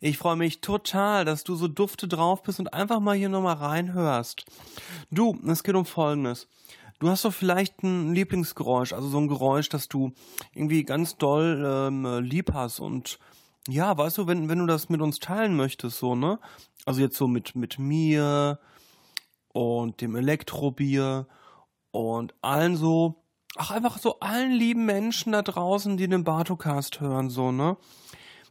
Ich 0.00 0.18
freue 0.18 0.36
mich 0.36 0.60
total, 0.60 1.24
dass 1.24 1.44
du 1.44 1.54
so 1.54 1.68
dufte 1.68 2.08
drauf 2.08 2.42
bist 2.42 2.58
und 2.58 2.74
einfach 2.74 3.00
mal 3.00 3.16
hier 3.16 3.28
nochmal 3.28 3.54
reinhörst. 3.54 4.44
Du, 5.10 5.38
es 5.46 5.62
geht 5.62 5.76
um 5.76 5.86
Folgendes. 5.86 6.48
Du 6.98 7.08
hast 7.08 7.24
doch 7.24 7.32
vielleicht 7.32 7.84
ein 7.84 8.12
Lieblingsgeräusch, 8.12 8.92
also 8.92 9.08
so 9.08 9.18
ein 9.18 9.28
Geräusch, 9.28 9.68
das 9.68 9.88
du 9.88 10.12
irgendwie 10.52 10.82
ganz 10.82 11.16
doll 11.16 11.62
ähm, 11.64 12.24
lieb 12.24 12.52
hast 12.52 12.80
und 12.80 13.20
ja, 13.68 13.96
weißt 13.96 14.18
du, 14.18 14.26
wenn, 14.26 14.48
wenn 14.48 14.58
du 14.58 14.66
das 14.66 14.88
mit 14.88 15.00
uns 15.02 15.20
teilen 15.20 15.54
möchtest, 15.54 15.98
so, 15.98 16.14
ne? 16.14 16.38
Also 16.86 17.02
jetzt 17.02 17.16
so 17.16 17.28
mit, 17.28 17.54
mit 17.54 17.78
mir 17.78 18.58
und 19.52 20.00
dem 20.00 20.16
Elektrobier 20.16 21.26
und 21.90 22.34
allen 22.40 22.76
so, 22.76 23.22
ach, 23.56 23.70
einfach 23.70 23.98
so 23.98 24.20
allen 24.20 24.52
lieben 24.52 24.86
Menschen 24.86 25.32
da 25.32 25.42
draußen, 25.42 25.98
die 25.98 26.08
den 26.08 26.24
Bartocast 26.24 27.00
hören, 27.00 27.28
so, 27.28 27.52
ne? 27.52 27.76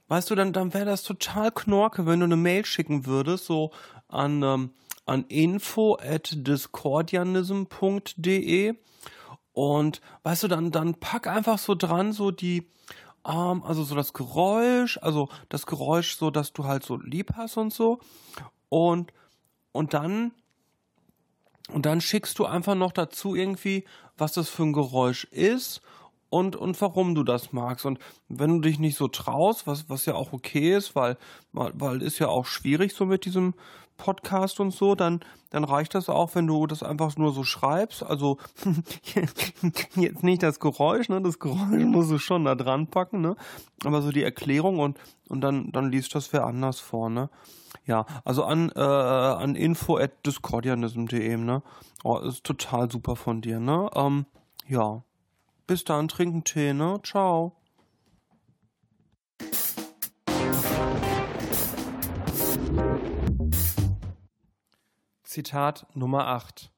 Weißt 0.08 0.30
du, 0.30 0.36
dann, 0.36 0.54
dann 0.54 0.76
wäre 0.76 0.86
das 0.86 1.02
total 1.04 1.52
knorke, 1.52 2.06
wenn 2.06 2.20
du 2.20 2.26
eine 2.26 2.38
Mail 2.38 2.64
schicken 2.64 3.08
würdest, 3.08 3.46
so 3.46 3.72
an, 4.08 4.44
ähm, 4.44 4.70
an 5.06 5.26
info 5.30 5.98
at 6.00 6.32
discordianism.de 6.48 8.76
und 9.52 10.02
weißt 10.22 10.44
du, 10.44 10.48
dann, 10.48 10.70
dann 10.72 10.94
pack 10.96 11.26
einfach 11.26 11.58
so 11.58 11.74
dran, 11.74 12.14
so 12.14 12.30
die, 12.30 12.70
ähm, 13.28 13.64
also 13.64 13.84
so 13.84 13.96
das 13.96 14.14
Geräusch, 14.14 14.98
also 15.02 15.30
das 15.50 15.66
Geräusch 15.66 16.16
so, 16.18 16.32
dass 16.32 16.54
du 16.54 16.64
halt 16.66 16.84
so 16.84 16.98
lieb 16.98 17.34
hast 17.36 17.58
und 17.58 17.74
so 17.74 18.00
und, 18.70 19.14
und 19.72 19.94
dann, 19.94 20.32
und 21.70 21.86
dann 21.86 22.02
schickst 22.02 22.40
du 22.40 22.46
einfach 22.46 22.76
noch 22.76 22.92
dazu 22.92 23.36
irgendwie, 23.36 23.86
was 24.18 24.34
das 24.34 24.50
für 24.50 24.64
ein 24.64 24.74
Geräusch 24.74 25.26
ist 25.26 25.82
und, 26.30 26.56
und 26.56 26.80
warum 26.82 27.16
du 27.16 27.24
das 27.24 27.54
magst. 27.54 27.86
Und 27.86 28.00
wenn 28.28 28.50
du 28.50 28.60
dich 28.62 28.80
nicht 28.80 28.98
so 28.98 29.08
traust, 29.08 29.68
was, 29.68 29.90
was 29.90 30.06
ja 30.06 30.16
auch 30.16 30.34
okay 30.34 30.76
ist, 30.76 30.96
weil, 30.96 31.18
weil 31.52 32.02
ist 32.02 32.20
ja 32.20 32.28
auch 32.28 32.46
schwierig 32.46 32.94
so 32.94 33.06
mit 33.06 33.26
diesem 33.26 33.54
Podcast 33.98 34.60
und 34.60 34.72
so, 34.72 34.96
dann, 34.96 35.20
dann 35.50 35.64
reicht 35.64 35.96
das 35.96 36.10
auch, 36.10 36.36
wenn 36.36 36.48
du 36.48 36.68
das 36.68 36.84
einfach 36.84 37.16
nur 37.18 37.34
so 37.34 37.44
schreibst. 37.44 38.04
Also 38.04 38.38
jetzt 39.96 40.24
nicht 40.24 40.44
das 40.44 40.60
Geräusch, 40.60 41.10
ne? 41.10 41.22
Das 41.22 41.40
Geräusch 41.40 41.60
musst 41.86 42.12
du 42.12 42.18
schon 42.18 42.46
da 42.46 42.56
dran 42.56 42.88
packen, 42.88 43.22
ne? 43.22 43.36
Aber 43.84 44.02
so 44.02 44.12
die 44.12 44.24
Erklärung 44.24 44.80
und, 44.80 44.98
und 45.28 45.42
dann, 45.42 45.72
dann 45.72 45.92
liest 45.92 46.16
das 46.16 46.32
wer 46.32 46.46
anders 46.46 46.80
vor, 46.80 47.10
ne? 47.10 47.30
Ja, 47.86 48.06
also 48.24 48.44
an, 48.44 48.72
äh, 48.76 48.80
an 48.80 49.56
info 49.56 49.98
at 49.98 50.26
discordianism.de, 50.26 51.38
ne? 51.38 51.64
Oh, 52.04 52.18
ist 52.20 52.44
total 52.44 52.90
super 52.92 53.16
von 53.16 53.42
dir, 53.42 53.60
ne? 53.60 53.90
Ähm, 53.96 54.26
ja. 54.68 55.04
Bis 55.66 55.84
dann, 55.84 56.08
trinken 56.08 56.44
Tee, 56.46 56.74
ne? 56.74 57.00
Ciao. 57.04 57.57
Zitat 65.38 65.86
Nummer 65.94 66.26
8. 66.30 66.72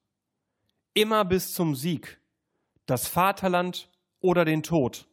Immer 0.94 1.24
bis 1.24 1.54
zum 1.54 1.76
Sieg. 1.76 2.20
Das 2.88 3.08
Vaterland 3.08 3.90
oder 4.20 4.44
den 4.44 4.64
Tod. 4.64 5.08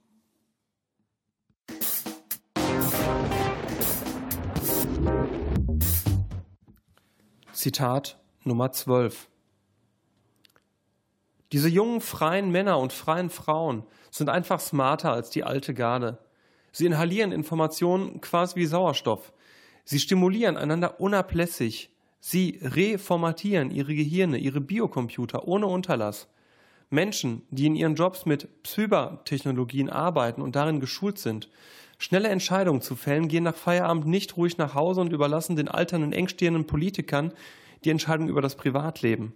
Zitat 7.53 8.19
Nummer 8.43 8.73
12. 8.73 9.29
Diese 11.53 11.69
jungen 11.69 12.01
freien 12.01 12.51
Männer 12.51 12.81
und 12.81 12.93
freien 12.93 13.31
Frauen 13.31 13.87
sind 14.11 14.29
einfach 14.29 14.59
smarter 14.59 15.13
als 15.13 15.31
die 15.31 15.45
alte 15.45 15.73
Garde. 15.73 16.19
Sie 16.73 16.87
inhalieren 16.87 17.31
Informationen 17.31 18.21
quasi 18.21 18.57
wie 18.57 18.67
Sauerstoff. 18.67 19.33
Sie 19.85 20.01
stimulieren 20.01 20.57
einander 20.57 20.99
unablässig. 20.99 21.96
Sie 22.29 22.59
reformatieren 22.61 23.71
ihre 23.71 23.95
Gehirne, 23.95 24.39
ihre 24.39 24.61
Biocomputer 24.61 25.47
ohne 25.47 25.69
Unterlass. 25.69 26.27
Menschen, 26.91 27.43
die 27.51 27.67
in 27.67 27.77
ihren 27.77 27.95
Jobs 27.95 28.27
mit 28.27 28.65
Psybertechnologien 28.65 29.89
arbeiten 29.89 30.43
und 30.43 30.57
darin 30.57 30.81
geschult 30.81 31.21
sind, 31.21 31.49
Schnelle 31.99 32.29
Entscheidungen 32.29 32.83
zu 32.83 32.97
fällen, 32.97 33.29
gehen 33.29 33.45
nach 33.45 33.55
Feierabend 33.55 34.07
nicht 34.07 34.37
ruhig 34.37 34.59
nach 34.59 34.75
Hause 34.75 35.03
und 35.03 35.13
überlassen 35.13 35.55
den 35.55 35.69
alternden, 35.69 36.13
engstehenden 36.13 36.67
Politikern 36.67 37.33
die 37.85 37.91
Entscheidung 37.91 38.29
über 38.29 38.43
das 38.43 38.57
Privatleben. 38.57 39.33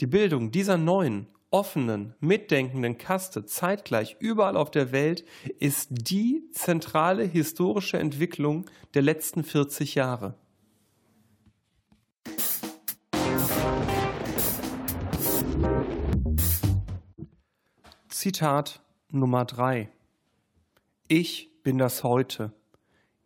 Die 0.00 0.06
Bildung 0.06 0.52
dieser 0.52 0.78
neuen, 0.78 1.26
offenen, 1.50 2.14
mitdenkenden 2.18 2.96
Kaste 2.96 3.44
zeitgleich 3.44 4.16
überall 4.20 4.56
auf 4.56 4.70
der 4.70 4.90
Welt 4.90 5.26
ist 5.58 5.88
die 5.90 6.48
zentrale 6.50 7.24
historische 7.24 7.98
Entwicklung 7.98 8.64
der 8.94 9.02
letzten 9.02 9.44
40 9.44 9.94
Jahre. 9.94 10.34
Zitat 18.24 18.80
Nummer 19.10 19.44
3 19.44 19.90
Ich 21.08 21.50
bin 21.62 21.76
das 21.76 22.02
Heute. 22.04 22.54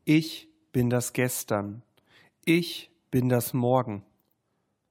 Ich 0.05 0.49
bin 0.73 0.91
das 0.91 1.13
Gestern. 1.13 1.83
Ich 2.45 2.91
bin 3.13 3.29
das 3.29 3.55
Morgen. 3.55 4.03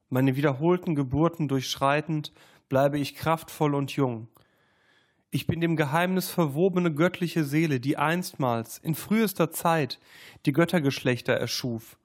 Meine 0.08 0.38
wiederholten 0.38 0.96
Geburten 0.96 1.50
durchschreitend 1.50 2.32
bleibe 2.70 2.98
ich 2.98 3.16
kraftvoll 3.16 3.76
und 3.76 3.92
jung. 3.98 4.30
Ich 5.30 5.46
bin 5.46 5.60
dem 5.60 5.76
Geheimnis 5.76 6.30
verwobene 6.30 6.94
göttliche 6.94 7.44
Seele, 7.44 7.82
die 7.82 7.98
einstmals 7.98 8.78
in 8.78 8.96
frühester 8.96 9.52
Zeit 9.52 10.00
die 10.46 10.54
Göttergeschlechter 10.54 11.34
erschuf 11.34 11.98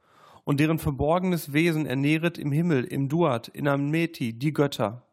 und 0.42 0.58
deren 0.58 0.80
verborgenes 0.80 1.52
Wesen 1.52 1.86
ernähret 1.86 2.36
im 2.36 2.50
Himmel, 2.50 2.82
im 2.82 3.08
Duat, 3.08 3.46
in 3.46 3.68
Ameti 3.68 4.32
die 4.32 4.52
Götter. 4.52 5.04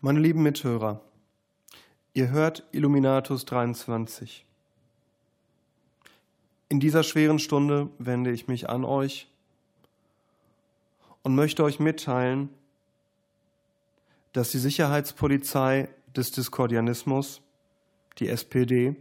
Meine 0.00 0.20
lieben 0.20 0.42
Mithörer, 0.42 1.02
ihr 2.14 2.30
hört 2.30 2.66
Illuminatus 2.72 3.44
23. 3.44 4.46
In 6.70 6.80
dieser 6.80 7.02
schweren 7.02 7.38
Stunde 7.38 7.90
wende 7.98 8.30
ich 8.30 8.48
mich 8.48 8.70
an 8.70 8.86
euch 8.86 9.28
und 11.22 11.34
möchte 11.34 11.64
euch 11.64 11.80
mitteilen, 11.80 12.48
dass 14.32 14.52
die 14.52 14.58
Sicherheitspolizei 14.58 15.90
des 16.16 16.32
Diskordianismus, 16.32 17.42
die 18.18 18.28
SPD, 18.28 18.96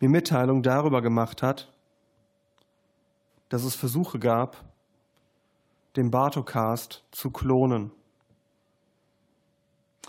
mir 0.00 0.08
Mitteilung 0.08 0.62
darüber 0.62 1.02
gemacht 1.02 1.42
hat, 1.42 1.72
dass 3.48 3.64
es 3.64 3.74
Versuche 3.74 4.18
gab, 4.18 4.64
den 5.96 6.10
Bartocast 6.10 7.04
zu 7.10 7.30
klonen. 7.30 7.90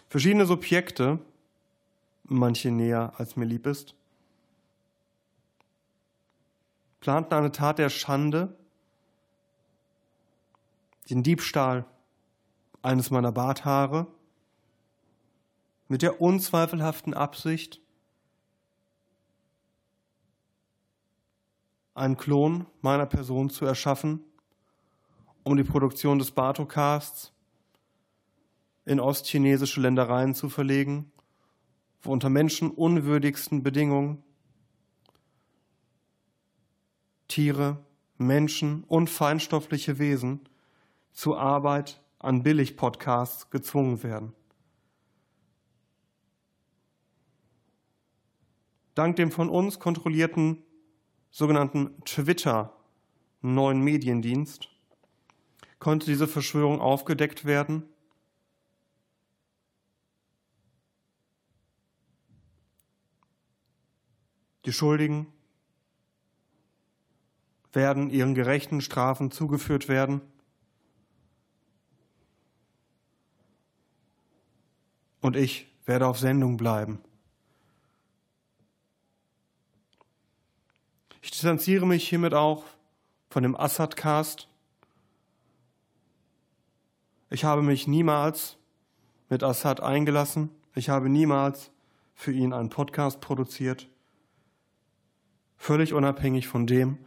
Verschiedene 0.09 0.45
Subjekte, 0.45 1.19
manche 2.23 2.71
näher 2.71 3.13
als 3.17 3.35
mir 3.35 3.45
lieb 3.45 3.65
ist, 3.65 3.95
planten 6.99 7.33
eine 7.33 7.51
Tat 7.51 7.79
der 7.79 7.89
Schande, 7.89 8.55
den 11.09 11.23
Diebstahl 11.23 11.85
eines 12.81 13.09
meiner 13.09 13.31
Barthaare, 13.31 14.07
mit 15.87 16.01
der 16.01 16.21
unzweifelhaften 16.21 17.13
Absicht, 17.13 17.81
einen 21.99 22.17
Klon 22.17 22.65
meiner 22.81 23.05
Person 23.05 23.49
zu 23.49 23.65
erschaffen, 23.65 24.21
um 25.43 25.57
die 25.57 25.63
Produktion 25.63 26.17
des 26.17 26.31
Bartocasts 26.31 27.33
in 28.85 28.99
ostchinesische 28.99 29.81
Ländereien 29.81 30.33
zu 30.33 30.49
verlegen, 30.49 31.11
wo 32.01 32.11
unter 32.11 32.29
menschenunwürdigsten 32.29 33.63
Bedingungen 33.63 34.23
Tiere, 37.27 37.77
Menschen 38.17 38.83
und 38.85 39.09
feinstoffliche 39.09 39.99
Wesen 39.99 40.41
zur 41.11 41.39
Arbeit 41.39 42.01
an 42.17 42.43
Billig-Podcasts 42.43 43.49
gezwungen 43.49 44.01
werden. 44.03 44.33
Dank 48.95 49.17
dem 49.17 49.31
von 49.31 49.49
uns 49.49 49.79
kontrollierten 49.79 50.63
sogenannten 51.31 52.03
Twitter 52.05 52.73
neuen 53.41 53.81
Mediendienst 53.81 54.69
konnte 55.79 56.05
diese 56.05 56.27
Verschwörung 56.27 56.81
aufgedeckt 56.81 57.45
werden. 57.45 57.83
Die 64.65 64.73
Schuldigen 64.73 65.27
werden 67.71 68.09
ihren 68.09 68.35
gerechten 68.35 68.81
Strafen 68.81 69.31
zugeführt 69.31 69.87
werden. 69.87 70.21
Und 75.21 75.35
ich 75.35 75.67
werde 75.85 76.07
auf 76.07 76.19
Sendung 76.19 76.57
bleiben. 76.57 76.99
Ich 81.21 81.31
distanziere 81.31 81.85
mich 81.85 82.07
hiermit 82.07 82.33
auch 82.33 82.63
von 83.29 83.43
dem 83.43 83.55
Assad-Cast. 83.55 84.47
Ich 87.29 87.43
habe 87.43 87.61
mich 87.61 87.87
niemals 87.87 88.57
mit 89.29 89.43
Assad 89.43 89.81
eingelassen. 89.81 90.49
Ich 90.75 90.89
habe 90.89 91.09
niemals 91.09 91.71
für 92.15 92.31
ihn 92.31 92.53
einen 92.53 92.69
Podcast 92.69 93.21
produziert. 93.21 93.89
Völlig 95.57 95.93
unabhängig 95.93 96.47
von 96.47 96.65
dem, 96.65 96.97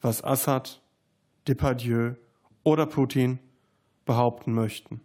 was 0.00 0.22
Assad, 0.24 0.82
Depardieu 1.46 2.14
oder 2.64 2.86
Putin 2.86 3.38
behaupten 4.04 4.52
möchten 4.52 5.00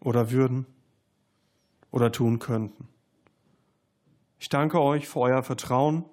oder 0.00 0.30
würden 0.30 0.66
oder 1.90 2.12
tun 2.12 2.38
könnten. 2.38 2.88
Ich 4.38 4.50
danke 4.50 4.80
euch 4.80 5.08
für 5.08 5.20
euer 5.20 5.42
Vertrauen 5.42 6.04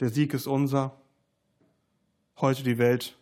der 0.00 0.08
Sieg 0.08 0.32
ist 0.32 0.46
unser. 0.46 0.98
Heute 2.40 2.62
die 2.62 2.78
Welt, 2.78 3.18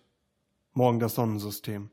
morgen 0.75 1.01
das 1.01 1.17
Sonnensystem. 1.17 1.91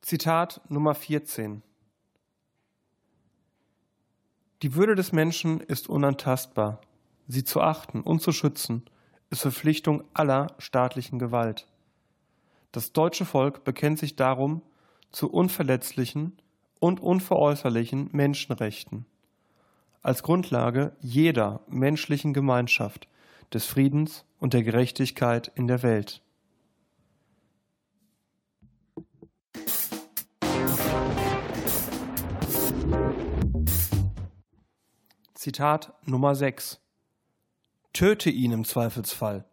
Zitat 0.00 0.62
Nummer 0.70 0.94
14. 0.94 1.62
Die 4.62 4.74
Würde 4.74 4.94
des 4.94 5.12
Menschen 5.12 5.60
ist 5.60 5.90
unantastbar. 5.90 6.80
Sie 7.28 7.44
zu 7.44 7.60
achten 7.60 8.00
und 8.00 8.22
zu 8.22 8.32
schützen 8.32 8.88
ist 9.28 9.42
Verpflichtung 9.42 10.04
aller 10.14 10.54
staatlichen 10.58 11.18
Gewalt. 11.18 11.66
Das 12.72 12.92
deutsche 12.94 13.26
Volk 13.26 13.64
bekennt 13.64 13.98
sich 13.98 14.16
darum 14.16 14.62
zu 15.10 15.30
unverletzlichen 15.30 16.38
und 16.80 17.00
unveräußerlichen 17.00 18.10
Menschenrechten 18.12 19.06
als 20.06 20.22
Grundlage 20.22 20.92
jeder 21.00 21.62
menschlichen 21.66 22.32
Gemeinschaft, 22.32 23.08
des 23.52 23.66
Friedens 23.66 24.24
und 24.38 24.54
der 24.54 24.62
Gerechtigkeit 24.62 25.50
in 25.56 25.66
der 25.66 25.82
Welt. 25.82 26.22
Zitat 35.34 35.92
Nummer 36.04 36.36
6 36.36 36.80
Töte 37.92 38.30
ihn 38.30 38.52
im 38.52 38.64
Zweifelsfall. 38.64 39.44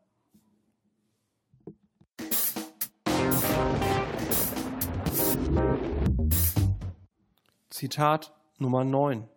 Zitat 7.83 8.31
Nummer 8.59 8.85
9. 8.85 9.27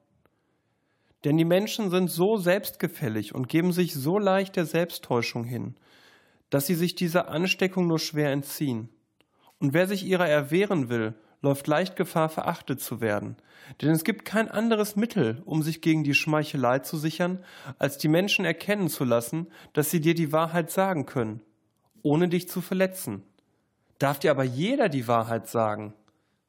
Denn 1.25 1.37
die 1.37 1.45
Menschen 1.45 1.91
sind 1.91 2.09
so 2.09 2.37
selbstgefällig 2.37 3.35
und 3.35 3.49
geben 3.49 3.73
sich 3.73 3.93
so 3.93 4.21
leicht 4.21 4.55
der 4.55 4.67
Selbsttäuschung 4.67 5.43
hin, 5.43 5.75
dass 6.49 6.69
sie 6.69 6.77
sich 6.77 6.95
dieser 6.95 7.29
Ansteckung 7.29 7.89
nur 7.89 7.99
schwer 7.99 8.31
entziehen. 8.31 8.89
Und 9.59 9.75
wer 9.75 9.89
sich 9.89 10.07
ihrer 10.07 10.29
erwehren 10.29 10.89
will, 10.89 11.15
läuft 11.43 11.67
leicht 11.67 11.97
Gefahr, 11.97 12.29
verachtet 12.29 12.81
zu 12.81 13.01
werden. 13.01 13.35
Denn 13.83 13.91
es 13.91 14.05
gibt 14.05 14.25
kein 14.25 14.49
anderes 14.49 14.95
Mittel, 14.95 15.43
um 15.45 15.65
sich 15.65 15.81
gegen 15.81 16.05
die 16.05 16.15
Schmeichelei 16.15 16.79
zu 16.79 16.99
sichern, 16.99 17.45
als 17.81 17.99
die 17.99 18.07
Menschen 18.07 18.45
erkennen 18.45 18.89
zu 18.89 19.03
lassen, 19.03 19.49
dass 19.73 19.91
sie 19.91 20.01
dir 20.01 20.15
die 20.15 20.31
Wahrheit 20.31 20.71
sagen 20.71 21.05
können, 21.05 21.41
ohne 22.03 22.29
dich 22.29 22.49
zu 22.49 22.61
verletzen. 22.61 23.25
Darf 23.99 24.21
dir 24.21 24.31
aber 24.31 24.45
jeder 24.45 24.89
die 24.89 25.09
Wahrheit 25.09 25.49
sagen, 25.49 25.95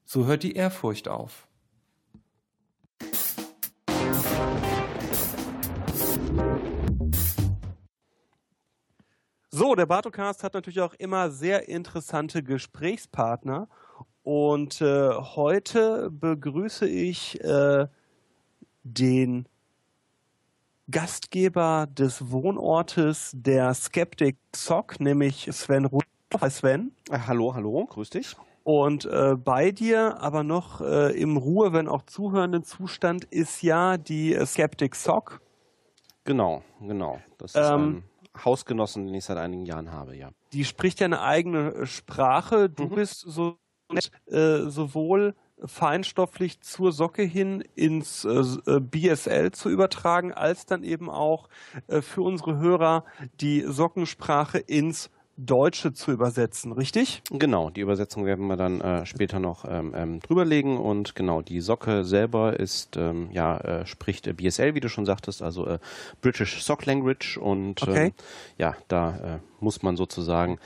so 0.05 0.27
hört 0.27 0.43
die 0.43 0.53
Ehrfurcht 0.53 1.07
auf. 1.07 1.46
So, 9.57 9.73
der 9.73 9.87
Bartocast 9.87 10.43
hat 10.43 10.53
natürlich 10.53 10.81
auch 10.81 10.93
immer 10.99 11.31
sehr 11.31 11.67
interessante 11.67 12.43
Gesprächspartner. 12.43 13.67
Und 14.21 14.81
äh, 14.81 15.09
heute 15.09 16.11
begrüße 16.11 16.87
ich 16.87 17.43
äh, 17.43 17.87
den 18.83 19.47
Gastgeber 20.91 21.87
des 21.89 22.29
Wohnortes 22.29 23.31
der 23.33 23.73
Skeptic 23.73 24.37
Sock, 24.55 24.99
nämlich 24.99 25.49
Sven 25.51 25.85
Rudolph. 25.85 26.05
Hi 26.39 26.51
Sven. 26.51 26.91
Äh, 27.09 27.17
hallo, 27.25 27.55
hallo, 27.55 27.87
grüß 27.87 28.11
dich. 28.11 28.35
Und 28.63 29.05
äh, 29.05 29.35
bei 29.35 29.71
dir, 29.71 30.21
aber 30.21 30.43
noch 30.43 30.81
äh, 30.81 31.19
im 31.19 31.35
Ruhe, 31.35 31.73
wenn 31.73 31.87
auch 31.87 32.03
zuhörenden 32.03 32.63
Zustand, 32.63 33.23
ist 33.23 33.63
ja 33.63 33.97
die 33.97 34.37
Skeptic 34.45 34.93
Sock. 34.93 35.41
Genau, 36.25 36.61
genau. 36.79 37.19
Das 37.39 37.55
ist 37.55 37.71
ähm, 37.71 37.71
ein 37.71 38.03
Hausgenossen, 38.43 39.05
den 39.05 39.15
ich 39.15 39.25
seit 39.25 39.37
einigen 39.37 39.65
Jahren 39.65 39.91
habe, 39.91 40.15
ja. 40.15 40.31
Die 40.53 40.65
spricht 40.65 40.99
ja 40.99 41.05
eine 41.05 41.21
eigene 41.21 41.85
Sprache. 41.85 42.69
Du 42.69 42.85
mhm. 42.85 42.95
bist 42.95 43.21
so 43.21 43.57
äh, 44.27 44.69
sowohl 44.69 45.35
feinstofflich 45.63 46.61
zur 46.61 46.91
Socke 46.91 47.23
hin 47.23 47.63
ins 47.75 48.25
äh, 48.25 48.41
äh 48.71 48.79
BSL 48.79 49.51
zu 49.51 49.69
übertragen, 49.69 50.33
als 50.33 50.65
dann 50.65 50.83
eben 50.83 51.09
auch 51.09 51.49
äh, 51.87 52.01
für 52.01 52.21
unsere 52.21 52.57
Hörer 52.57 53.05
die 53.39 53.61
Sockensprache 53.61 54.59
ins 54.59 55.09
Deutsche 55.37 55.93
zu 55.93 56.11
übersetzen, 56.11 56.71
richtig? 56.71 57.21
Genau, 57.29 57.69
die 57.69 57.81
Übersetzung 57.81 58.25
werden 58.25 58.47
wir 58.47 58.57
dann 58.57 58.81
äh, 58.81 59.05
später 59.05 59.39
noch 59.39 59.65
ähm, 59.69 59.93
ähm, 59.95 60.19
drüberlegen 60.19 60.77
und 60.77 61.13
genau, 61.13 61.43
die 61.43 61.61
Socke 61.61 62.03
selber 62.03 62.59
ist, 62.59 62.97
ähm, 62.97 63.29
ja, 63.31 63.57
äh, 63.59 63.85
spricht 63.85 64.35
BSL, 64.35 64.73
wie 64.73 64.79
du 64.79 64.89
schon 64.89 65.05
sagtest, 65.05 65.43
also 65.43 65.67
äh, 65.67 65.79
British 66.21 66.63
Sock 66.63 66.87
Language 66.87 67.37
und 67.37 67.83
okay. 67.83 68.07
Ähm, 68.07 68.13
ja, 68.57 68.75
da 68.87 69.35
äh, 69.35 69.39
muss 69.59 69.83
man 69.83 69.95
sozusagen, 69.95 70.57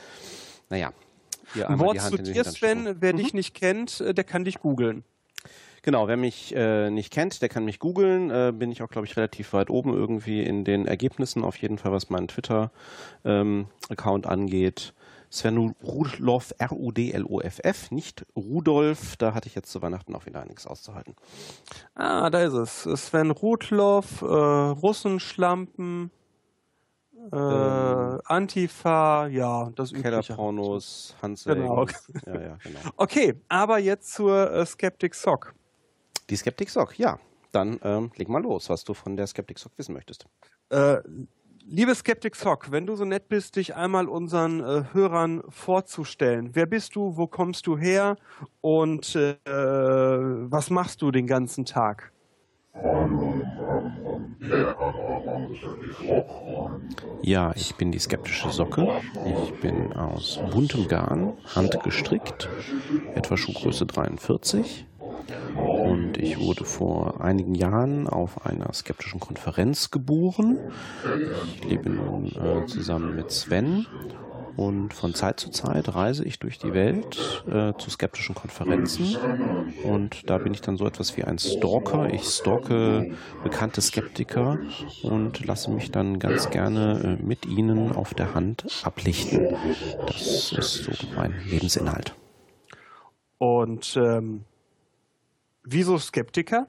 naja, 0.69 0.93
Wort 1.53 1.99
zu 1.99 2.17
dir, 2.17 2.45
Sven, 2.45 2.95
wer 3.01 3.13
mhm. 3.13 3.17
dich 3.17 3.33
nicht 3.33 3.53
kennt, 3.53 3.99
äh, 3.99 4.13
der 4.13 4.23
kann 4.23 4.45
dich 4.45 4.59
googeln. 4.59 5.03
Genau, 5.83 6.07
wer 6.07 6.17
mich 6.17 6.55
äh, 6.55 6.91
nicht 6.91 7.11
kennt, 7.11 7.41
der 7.41 7.49
kann 7.49 7.65
mich 7.65 7.79
googeln. 7.79 8.29
Äh, 8.29 8.53
bin 8.55 8.71
ich 8.71 8.83
auch, 8.83 8.89
glaube 8.89 9.07
ich, 9.07 9.17
relativ 9.17 9.53
weit 9.53 9.69
oben 9.69 9.93
irgendwie 9.93 10.43
in 10.43 10.63
den 10.63 10.85
Ergebnissen, 10.85 11.43
auf 11.43 11.57
jeden 11.57 11.79
Fall, 11.79 11.91
was 11.91 12.09
meinen 12.09 12.27
Twitter-Account 12.27 14.25
ähm, 14.25 14.31
angeht. 14.31 14.93
Sven 15.31 15.73
Rudloff, 15.81 16.53
R-U-D-L-O-F-F, 16.57 17.89
nicht 17.91 18.25
Rudolf. 18.35 19.15
Da 19.15 19.33
hatte 19.33 19.47
ich 19.47 19.55
jetzt 19.55 19.71
zu 19.71 19.81
Weihnachten 19.81 20.13
auch 20.13 20.25
wieder 20.25 20.43
nichts 20.45 20.67
auszuhalten. 20.67 21.15
Ah, 21.95 22.29
da 22.29 22.43
ist 22.43 22.53
es. 22.53 22.83
Sven 23.07 23.31
Rudloff, 23.31 24.21
äh, 24.21 24.25
Russenschlampen, 24.25 26.11
äh, 27.31 27.35
ähm, 27.35 28.19
Antifa, 28.25 29.27
ja, 29.27 29.69
das 29.75 29.91
übliche. 29.91 30.09
Kellerpornos, 30.09 31.15
Hans 31.21 31.45
genau. 31.45 31.85
Ja, 32.25 32.41
ja, 32.41 32.57
genau. 32.61 32.79
Okay, 32.97 33.35
aber 33.47 33.79
jetzt 33.79 34.13
zur 34.13 34.51
äh, 34.51 34.65
Skeptic 34.65 35.15
Sock. 35.15 35.53
Die 36.31 36.37
Skeptic 36.37 36.69
Sock, 36.69 36.97
ja. 36.97 37.19
Dann 37.51 37.77
ähm, 37.83 38.11
leg 38.15 38.29
mal 38.29 38.41
los, 38.41 38.69
was 38.69 38.85
du 38.85 38.93
von 38.93 39.17
der 39.17 39.27
Skeptic 39.27 39.59
Sock 39.59 39.73
wissen 39.75 39.93
möchtest. 39.93 40.25
Äh, 40.69 40.99
liebe 41.65 41.93
Skeptic 41.93 42.37
Sock, 42.37 42.71
wenn 42.71 42.85
du 42.85 42.95
so 42.95 43.03
nett 43.03 43.27
bist, 43.27 43.57
dich 43.57 43.75
einmal 43.75 44.07
unseren 44.07 44.61
äh, 44.61 44.83
Hörern 44.93 45.43
vorzustellen. 45.49 46.51
Wer 46.53 46.67
bist 46.67 46.95
du, 46.95 47.17
wo 47.17 47.27
kommst 47.27 47.67
du 47.67 47.77
her 47.77 48.15
und 48.61 49.13
äh, 49.17 49.35
was 49.45 50.69
machst 50.69 51.01
du 51.01 51.11
den 51.11 51.27
ganzen 51.27 51.65
Tag? 51.65 52.13
Ja, 57.21 57.51
ich 57.55 57.75
bin 57.75 57.91
die 57.91 57.99
skeptische 57.99 58.49
Socke. 58.51 58.87
Ich 59.25 59.53
bin 59.59 59.91
aus 59.91 60.39
buntem 60.49 60.87
Garn, 60.87 61.33
handgestrickt, 61.53 62.47
etwa 63.15 63.35
Schuhgröße 63.35 63.85
43. 63.85 64.85
Und 65.91 66.17
ich 66.17 66.39
wurde 66.39 66.63
vor 66.63 67.19
einigen 67.19 67.53
Jahren 67.53 68.07
auf 68.07 68.45
einer 68.45 68.71
skeptischen 68.73 69.19
Konferenz 69.19 69.91
geboren. 69.91 70.57
Ich 71.55 71.65
lebe 71.65 71.89
nun 71.89 72.27
äh, 72.27 72.65
zusammen 72.65 73.13
mit 73.13 73.29
Sven 73.31 73.85
und 74.55 74.93
von 74.93 75.13
Zeit 75.13 75.39
zu 75.39 75.49
Zeit 75.49 75.93
reise 75.93 76.23
ich 76.23 76.39
durch 76.39 76.59
die 76.59 76.73
Welt 76.73 77.43
äh, 77.47 77.73
zu 77.77 77.89
skeptischen 77.89 78.35
Konferenzen. 78.35 79.17
Und 79.83 80.29
da 80.29 80.37
bin 80.37 80.53
ich 80.53 80.61
dann 80.61 80.77
so 80.77 80.85
etwas 80.85 81.17
wie 81.17 81.25
ein 81.25 81.39
Stalker. 81.39 82.13
Ich 82.13 82.23
stalke 82.23 83.13
bekannte 83.43 83.81
Skeptiker 83.81 84.59
und 85.03 85.45
lasse 85.45 85.71
mich 85.71 85.91
dann 85.91 86.19
ganz 86.19 86.49
gerne 86.49 87.17
äh, 87.19 87.23
mit 87.23 87.45
ihnen 87.45 87.91
auf 87.91 88.13
der 88.13 88.33
Hand 88.33 88.65
ablichten. 88.83 89.57
Das 90.07 90.53
ist 90.53 90.83
so 90.85 90.91
mein 91.17 91.33
Lebensinhalt. 91.49 92.15
Und 93.37 93.97
ähm, 93.97 94.45
wieso 95.63 95.97
Skeptiker? 95.97 96.67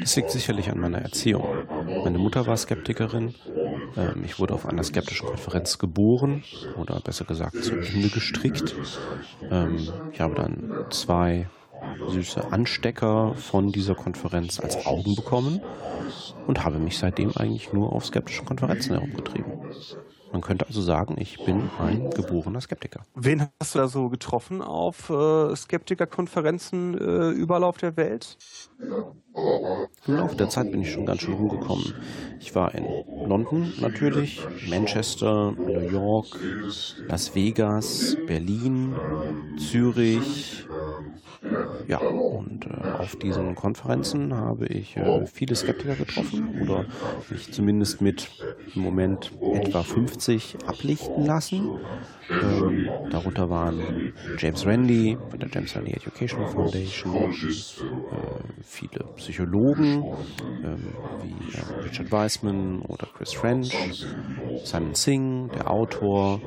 Das 0.00 0.16
liegt 0.16 0.30
sicherlich 0.30 0.70
an 0.70 0.78
meiner 0.78 0.98
Erziehung. 0.98 1.44
Meine 2.04 2.18
Mutter 2.18 2.46
war 2.46 2.56
Skeptikerin. 2.56 3.34
Ähm, 3.96 4.22
ich 4.24 4.38
wurde 4.38 4.54
auf 4.54 4.66
einer 4.66 4.82
skeptischen 4.82 5.26
Konferenz 5.26 5.78
geboren 5.78 6.44
oder 6.78 7.00
besser 7.00 7.24
gesagt 7.24 7.62
zu 7.62 7.74
Ende 7.74 8.08
gestrickt. 8.08 8.74
Ähm, 9.50 9.88
ich 10.12 10.20
habe 10.20 10.34
dann 10.34 10.86
zwei 10.90 11.48
süße 12.08 12.52
Anstecker 12.52 13.34
von 13.34 13.68
dieser 13.68 13.94
Konferenz 13.94 14.60
als 14.60 14.86
Augen 14.86 15.14
bekommen 15.16 15.60
und 16.46 16.64
habe 16.64 16.78
mich 16.78 16.98
seitdem 16.98 17.36
eigentlich 17.36 17.72
nur 17.72 17.92
auf 17.92 18.04
skeptischen 18.06 18.46
Konferenzen 18.46 18.94
herumgetrieben. 18.94 19.52
Man 20.32 20.42
könnte 20.42 20.66
also 20.66 20.80
sagen, 20.80 21.16
ich 21.18 21.44
bin 21.44 21.70
ein 21.80 22.10
geborener 22.10 22.60
Skeptiker. 22.60 23.02
Wen 23.14 23.48
hast 23.60 23.74
du 23.74 23.80
da 23.80 23.88
so 23.88 24.08
getroffen 24.08 24.62
auf 24.62 25.10
äh, 25.10 25.56
Skeptikerkonferenzen 25.56 26.96
äh, 26.98 27.30
überall 27.30 27.64
auf 27.64 27.78
der 27.78 27.96
Welt? 27.96 28.38
Im 29.34 30.16
Laufe 30.16 30.36
der 30.36 30.48
Zeit 30.48 30.70
bin 30.72 30.82
ich 30.82 30.90
schon 30.90 31.06
ganz 31.06 31.20
schön 31.22 31.34
rumgekommen. 31.34 31.94
Ich 32.40 32.54
war 32.54 32.74
in 32.74 32.84
London 33.26 33.72
natürlich, 33.80 34.40
Manchester, 34.68 35.52
New 35.52 35.90
York, 35.90 36.26
Las 37.06 37.34
Vegas, 37.34 38.16
Berlin, 38.26 38.94
Zürich. 39.56 40.66
Ja, 41.88 41.98
und 41.98 42.66
äh, 42.66 42.88
auf 42.98 43.16
diesen 43.16 43.54
Konferenzen 43.54 44.34
habe 44.34 44.66
ich 44.66 44.96
äh, 44.96 45.26
viele 45.26 45.56
Skeptiker 45.56 45.96
getroffen 45.96 46.60
oder 46.62 46.84
mich 47.30 47.50
zumindest 47.52 48.00
mit 48.00 48.28
im 48.74 48.82
Moment 48.82 49.32
etwa 49.54 49.82
50 49.82 50.58
ablichten 50.66 51.24
lassen. 51.24 51.78
Ähm, 52.30 52.88
darunter 53.10 53.50
waren 53.50 54.12
James 54.38 54.64
Randi 54.66 55.18
von 55.30 55.40
der 55.40 55.48
James 55.48 55.74
Randi 55.74 55.92
Educational 55.92 56.48
Foundation, 56.48 57.16
äh, 57.16 57.32
viele 58.62 59.04
Psychologen 59.20 60.02
ähm, 60.64 60.94
wie 61.22 61.52
äh, 61.54 61.84
Richard 61.84 62.10
Weissman 62.10 62.80
oder 62.82 63.06
Chris 63.06 63.34
French, 63.34 63.76
Simon 64.64 64.94
Singh, 64.94 65.52
der 65.54 65.70
Autor, 65.70 66.40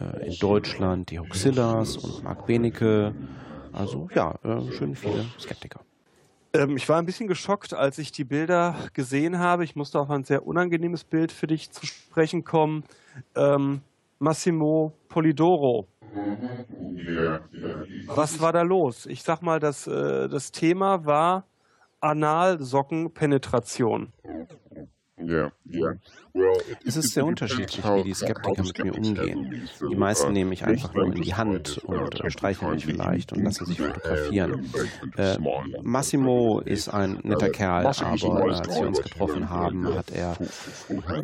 äh, 0.00 0.28
in 0.28 0.38
Deutschland 0.38 1.10
die 1.10 1.18
Hoxillas 1.18 1.98
und 1.98 2.24
Mark 2.24 2.46
Benecke. 2.46 3.14
Also 3.72 4.08
ja, 4.14 4.34
äh, 4.42 4.72
schön 4.72 4.96
viele 4.96 5.26
Skeptiker. 5.38 5.80
Ähm, 6.54 6.78
ich 6.78 6.88
war 6.88 6.98
ein 6.98 7.04
bisschen 7.04 7.28
geschockt, 7.28 7.74
als 7.74 7.98
ich 7.98 8.12
die 8.12 8.24
Bilder 8.24 8.76
gesehen 8.94 9.38
habe. 9.38 9.64
Ich 9.64 9.76
musste 9.76 10.00
auf 10.00 10.08
ein 10.08 10.24
sehr 10.24 10.46
unangenehmes 10.46 11.04
Bild 11.04 11.32
für 11.32 11.46
dich 11.46 11.70
zu 11.70 11.84
sprechen 11.84 12.44
kommen. 12.44 12.84
Ähm, 13.34 13.82
Massimo 14.18 14.94
Polidoro. 15.08 15.86
Was 18.06 18.40
war 18.40 18.54
da 18.54 18.62
los? 18.62 19.04
Ich 19.04 19.22
sag 19.22 19.42
mal, 19.42 19.60
das, 19.60 19.86
äh, 19.86 20.28
das 20.28 20.50
Thema 20.50 21.04
war 21.04 21.44
Analsockenpenetration. 22.06 24.12
Es 26.84 26.96
ist 26.96 27.14
sehr 27.14 27.24
unterschiedlich, 27.24 27.84
wie 27.84 28.02
die 28.02 28.14
Skeptiker 28.14 28.62
mit 28.62 28.84
mir 28.84 28.94
umgehen. 28.94 29.68
Die 29.90 29.96
meisten 29.96 30.32
nehmen 30.32 30.50
mich 30.50 30.64
einfach 30.64 30.92
nur 30.94 31.06
in 31.06 31.22
die 31.22 31.34
Hand 31.34 31.78
und 31.78 32.20
äh, 32.20 32.30
streicheln 32.30 32.72
mich 32.72 32.86
vielleicht 32.86 33.32
und 33.32 33.42
lassen 33.42 33.66
sich 33.66 33.78
fotografieren. 33.78 34.70
Äh, 35.16 35.36
Massimo 35.82 36.60
ist 36.60 36.88
ein 36.88 37.20
netter 37.22 37.50
Kerl, 37.50 37.86
aber 37.86 37.86
als 37.86 38.68
wir 38.80 38.86
uns 38.86 39.02
getroffen 39.02 39.50
haben, 39.50 39.94
hat 39.94 40.10
er 40.10 40.36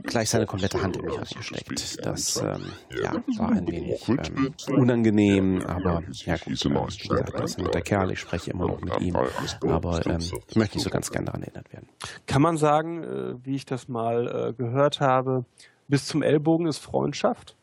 gleich 0.04 0.30
seine 0.30 0.46
komplette 0.46 0.82
Hand 0.82 0.96
in 0.96 1.04
mich 1.04 1.16
reingesteckt. 1.16 2.06
Das 2.06 2.36
ähm, 2.36 2.66
ja, 3.02 3.12
war 3.38 3.50
ein 3.50 3.66
wenig 3.66 4.08
ähm, 4.08 4.54
unangenehm, 4.68 5.62
aber 5.66 6.02
ja 6.24 6.36
gut, 6.36 6.64
äh, 6.64 6.70
wie 6.70 7.08
gesagt, 7.08 7.34
er 7.34 7.44
ist 7.44 7.58
ein 7.58 7.64
netter 7.64 7.82
Kerl, 7.82 8.12
ich 8.12 8.20
spreche 8.20 8.50
immer 8.50 8.66
noch 8.66 8.80
mit 8.80 9.00
ihm, 9.00 9.16
aber 9.68 10.06
ähm, 10.06 10.18
ich 10.48 10.56
möchte 10.56 10.76
nicht 10.76 10.84
so 10.84 10.90
ganz 10.90 11.10
gern 11.10 11.26
daran 11.26 11.42
erinnert 11.42 11.72
werden. 11.72 11.88
Kann 12.26 12.42
man 12.42 12.56
sagen, 12.56 13.02
äh, 13.02 13.34
wie 13.44 13.56
ich 13.56 13.66
das 13.66 13.88
mal 13.88 14.48
äh, 14.48 14.52
gehört 14.54 15.00
habe, 15.00 15.01
bis 15.88 16.06
zum 16.06 16.22
Ellbogen 16.22 16.66
ist 16.66 16.78
Freundschaft? 16.78 17.56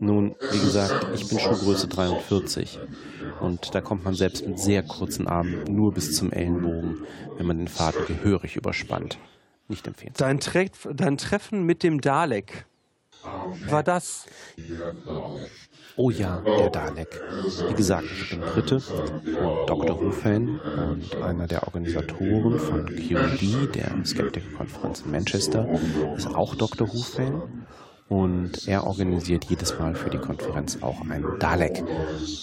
Nun, 0.00 0.34
wie 0.50 0.58
gesagt, 0.58 1.06
ich 1.14 1.28
bin 1.28 1.38
Schuhgröße 1.38 1.88
43 1.88 2.78
und 3.40 3.74
da 3.74 3.80
kommt 3.80 4.04
man 4.04 4.14
selbst 4.14 4.46
mit 4.46 4.58
sehr 4.58 4.82
kurzen 4.82 5.28
Armen 5.28 5.64
nur 5.64 5.92
bis 5.92 6.16
zum 6.16 6.32
Ellenbogen, 6.32 7.04
wenn 7.36 7.46
man 7.46 7.58
den 7.58 7.68
Faden 7.68 8.06
gehörig 8.06 8.56
überspannt. 8.56 9.18
Nicht 9.68 9.86
empfehlenswert. 9.86 10.26
Dein, 10.26 10.40
Tre 10.40 10.70
dein 10.94 11.18
Treffen 11.18 11.64
mit 11.64 11.82
dem 11.82 12.00
Dalek, 12.00 12.66
war 13.66 13.82
das? 13.82 14.26
Oh 16.00 16.10
ja, 16.10 16.40
der 16.46 16.70
Dalek. 16.70 17.20
Wie 17.68 17.74
gesagt, 17.74 18.04
ich 18.22 18.30
bin 18.30 18.40
Brite 18.40 18.80
Dr. 19.66 20.00
Who-Fan 20.00 20.60
und 20.60 21.22
einer 21.22 21.48
der 21.48 21.64
Organisatoren 21.66 22.56
von 22.56 22.86
QED, 22.86 23.74
der 23.74 23.90
Skeptiker-Konferenz 24.04 25.00
in 25.00 25.10
Manchester, 25.10 25.68
ist 26.16 26.28
auch 26.28 26.54
Dr. 26.54 26.86
Who-Fan. 26.86 27.42
Und 28.08 28.68
er 28.68 28.86
organisiert 28.86 29.46
jedes 29.46 29.76
Mal 29.76 29.96
für 29.96 30.08
die 30.08 30.18
Konferenz 30.18 30.78
auch 30.82 31.00
einen 31.00 31.26
Dalek. 31.40 31.82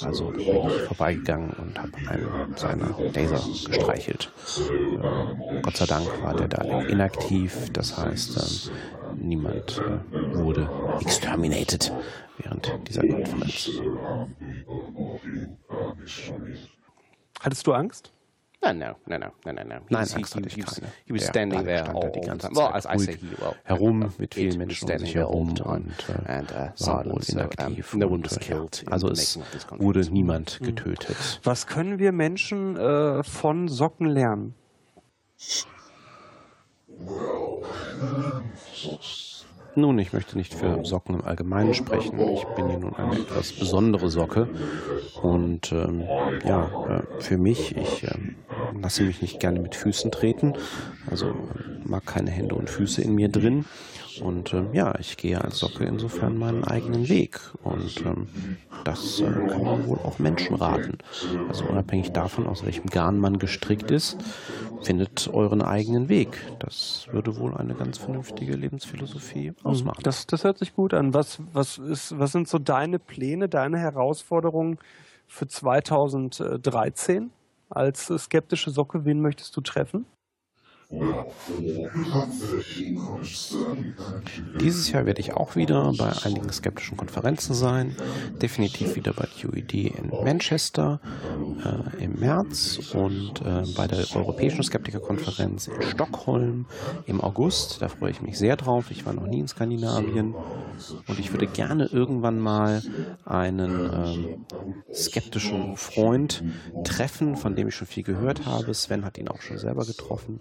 Also 0.02 0.32
bin 0.32 0.41
ich 0.41 0.82
vorbeigegangen 0.88 1.52
und 1.52 1.80
habe 1.80 1.91
einen 2.10 2.56
seiner 2.58 2.94
Laser 3.13 3.41
gestreichelt. 3.68 4.32
Gott 5.62 5.78
sei 5.78 5.86
Dank 5.86 6.08
war 6.22 6.36
der 6.36 6.50
Dalek 6.50 6.89
inaktiv, 6.89 7.70
das 7.72 7.98
heißt, 7.98 8.38
äh, 8.38 9.15
niemand 9.18 9.82
äh, 9.82 10.36
wurde 10.36 10.70
exterminated 11.00 11.91
während 12.38 12.71
dieser 12.88 13.02
Konferenz. 13.02 13.69
Hattest 17.41 17.67
du 17.67 17.74
Angst? 17.74 18.12
No, 18.63 18.74
no, 18.74 18.95
no, 19.06 19.17
no, 19.19 19.30
no, 19.45 19.52
no. 19.52 19.76
Nein, 19.89 20.08
Angst 20.15 20.36
hatte 20.36 20.48
ich 20.48 20.56
keine. 20.56 20.88
He 21.06 21.13
was 21.13 21.28
standing 21.28 21.63
there 21.65 21.84
stand 21.84 21.95
all 21.95 22.02
da 22.02 22.10
die 22.10 22.19
the 22.21 22.28
ganze 22.28 22.48
time. 22.48 22.56
Well, 22.56 22.71
Zeit 22.71 22.76
as 22.76 22.86
I 22.88 23.06
say 23.06 23.15
he, 23.15 23.28
well, 23.39 23.56
herum 23.63 24.00
mit 24.00 24.19
it 24.19 24.34
vielen 24.34 24.50
was 24.50 24.58
Menschen 24.58 24.86
um 24.86 24.88
standing 24.88 25.06
sich 25.06 25.13
there 25.13 25.26
all 25.26 25.34
herum 25.34 25.50
the 25.50 25.62
time 25.62 25.76
und 25.76 26.10
äh, 26.10 26.32
and, 26.32 26.52
uh, 26.52 26.88
war 26.88 27.06
wohl 27.06 27.21
so, 27.21 27.38
um, 27.38 27.45
inaktiv. 27.45 27.93
no 27.93 28.08
one 28.08 28.24
was 28.24 28.38
äh, 28.38 28.39
killed 28.39 28.84
Also 28.89 29.10
es 29.10 29.39
wurde 29.78 30.00
niemand 30.12 30.60
getötet. 30.63 31.39
Was 31.43 31.67
können 31.67 32.00
wir 32.00 32.12
Menschen 32.12 32.76
äh, 32.76 33.24
von 33.24 33.67
Socken 33.67 34.08
lernen? 34.08 34.56
Nun, 39.77 39.99
ich 39.99 40.13
möchte 40.13 40.38
nicht 40.38 40.53
für 40.53 40.85
Socken 40.85 41.15
im 41.15 41.25
Allgemeinen 41.25 41.73
sprechen. 41.73 42.17
Ich 42.19 42.45
bin 42.55 42.69
ja 42.69 42.79
nun 42.79 42.95
eine 42.95 43.19
etwas 43.19 43.51
besondere 43.51 44.09
Socke. 44.09 44.47
Und 45.21 45.71
ähm, 45.73 46.03
ja, 46.45 46.69
äh, 46.89 47.21
für 47.21 47.38
mich, 47.38 47.75
ich 47.75 48.03
ähm, 48.03 48.35
lasse 48.81 49.03
mich 49.03 49.21
nicht 49.21 49.39
gerne 49.41 49.59
mit 49.59 49.75
Füßen 49.75 50.11
treten. 50.11 50.53
Also 51.09 51.27
ähm, 51.27 51.81
mag 51.83 52.05
keine 52.05 52.31
Hände 52.31 52.55
und 52.55 52.69
Füße 52.69 53.01
in 53.01 53.15
mir 53.15 53.27
drin. 53.27 53.65
Und 54.21 54.54
ähm, 54.54 54.73
ja, 54.73 54.97
ich 54.99 55.17
gehe 55.17 55.41
als 55.41 55.60
Socke 55.60 55.84
insofern 55.86 56.38
meinen 56.38 56.63
eigenen 56.63 57.10
Weg. 57.10 57.39
Und 57.63 58.04
ähm, 58.06 58.28
das 58.84 59.19
äh, 59.19 59.25
kann 59.25 59.63
man 59.63 59.88
wohl 59.88 59.97
auch 59.99 60.19
Menschen 60.19 60.56
raten. 60.56 60.97
Also 61.47 61.65
unabhängig 61.65 62.12
davon, 62.12 62.47
aus 62.47 62.65
welchem 62.65 62.88
Garn 62.88 63.19
man 63.19 63.39
gestrickt 63.39 63.91
ist, 63.91 64.17
findet 64.82 65.30
euren 65.34 65.62
eigenen 65.62 66.10
Weg. 66.10 66.38
Das 66.60 67.08
würde 67.12 67.38
wohl 67.38 67.56
eine 67.56 67.75
ganz 67.75 67.97
vernünftige 67.97 68.56
Lebensphilosophie 68.56 69.54
ausmachen. 69.63 70.01
Das, 70.04 70.28
das 70.28 70.43
hört 70.43 70.58
sich 70.58 70.73
gut 70.73 70.93
an. 70.93 71.13
Was, 71.13 71.39
was, 71.54 71.78
ist, 71.78 72.17
was 72.17 72.32
sind 72.32 72.47
so 72.47 72.60
deine 72.60 72.99
Pläne, 72.99 73.49
deine 73.49 73.80
Herausforderungen 73.80 74.78
für 75.28 75.47
2013 75.47 77.32
als 77.69 78.08
skeptische 78.08 78.69
Socke? 78.71 79.06
Wen 79.06 79.21
möchtest 79.21 79.56
du 79.58 79.62
treffen? 79.62 80.06
Dieses 84.60 84.91
Jahr 84.91 85.06
werde 85.06 85.19
ich 85.19 85.34
auch 85.34 85.56
wieder 85.56 85.93
bei 85.98 86.12
einigen 86.24 86.52
skeptischen 86.52 86.98
Konferenzen 86.98 87.54
sein. 87.54 87.95
Definitiv 88.41 88.95
wieder 88.95 89.13
bei 89.13 89.26
QED 89.26 89.74
in 89.74 90.10
Manchester 90.10 91.00
äh, 91.63 92.04
im 92.04 92.19
März 92.19 92.80
und 92.93 93.41
äh, 93.41 93.63
bei 93.76 93.88
der 93.88 94.06
Europäischen 94.15 94.63
Skeptikerkonferenz 94.63 95.67
in 95.67 95.82
Stockholm 95.82 96.65
im 97.08 97.21
August. 97.21 97.82
Da 97.82 97.88
freue 97.88 98.12
ich 98.12 98.21
mich 98.21 98.38
sehr 98.38 98.56
drauf. 98.56 98.91
Ich 98.91 99.06
war 99.06 99.13
noch 99.13 99.28
nie 99.28 99.39
in 99.39 99.48
Skandinavien 99.48 100.36
und 101.08 101.19
ich 101.19 101.32
würde 101.32 101.48
gerne 101.48 101.86
irgendwann 101.86 102.39
mal 102.39 102.82
einen 103.26 103.89
ähm, 103.91 104.45
skeptischen 104.93 105.78
Freund 105.78 106.43
treffen, 106.84 107.36
von 107.38 107.56
dem 107.56 107.69
ich 107.69 107.76
schon 107.76 107.88
viel 107.88 108.04
gehört 108.04 108.45
habe. 108.45 108.74
Sven 108.74 109.06
hat 109.06 109.17
ihn 109.17 109.28
auch 109.28 109.41
schon 109.41 109.58
selber 109.58 109.86
getroffen. 109.86 110.39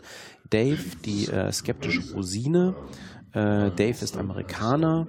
Dave, 0.50 0.82
die 1.04 1.26
äh, 1.26 1.52
skeptische 1.52 2.12
Rosine. 2.12 2.74
Äh, 3.34 3.72
Dave 3.72 4.00
ist 4.00 4.16
Amerikaner 4.16 5.08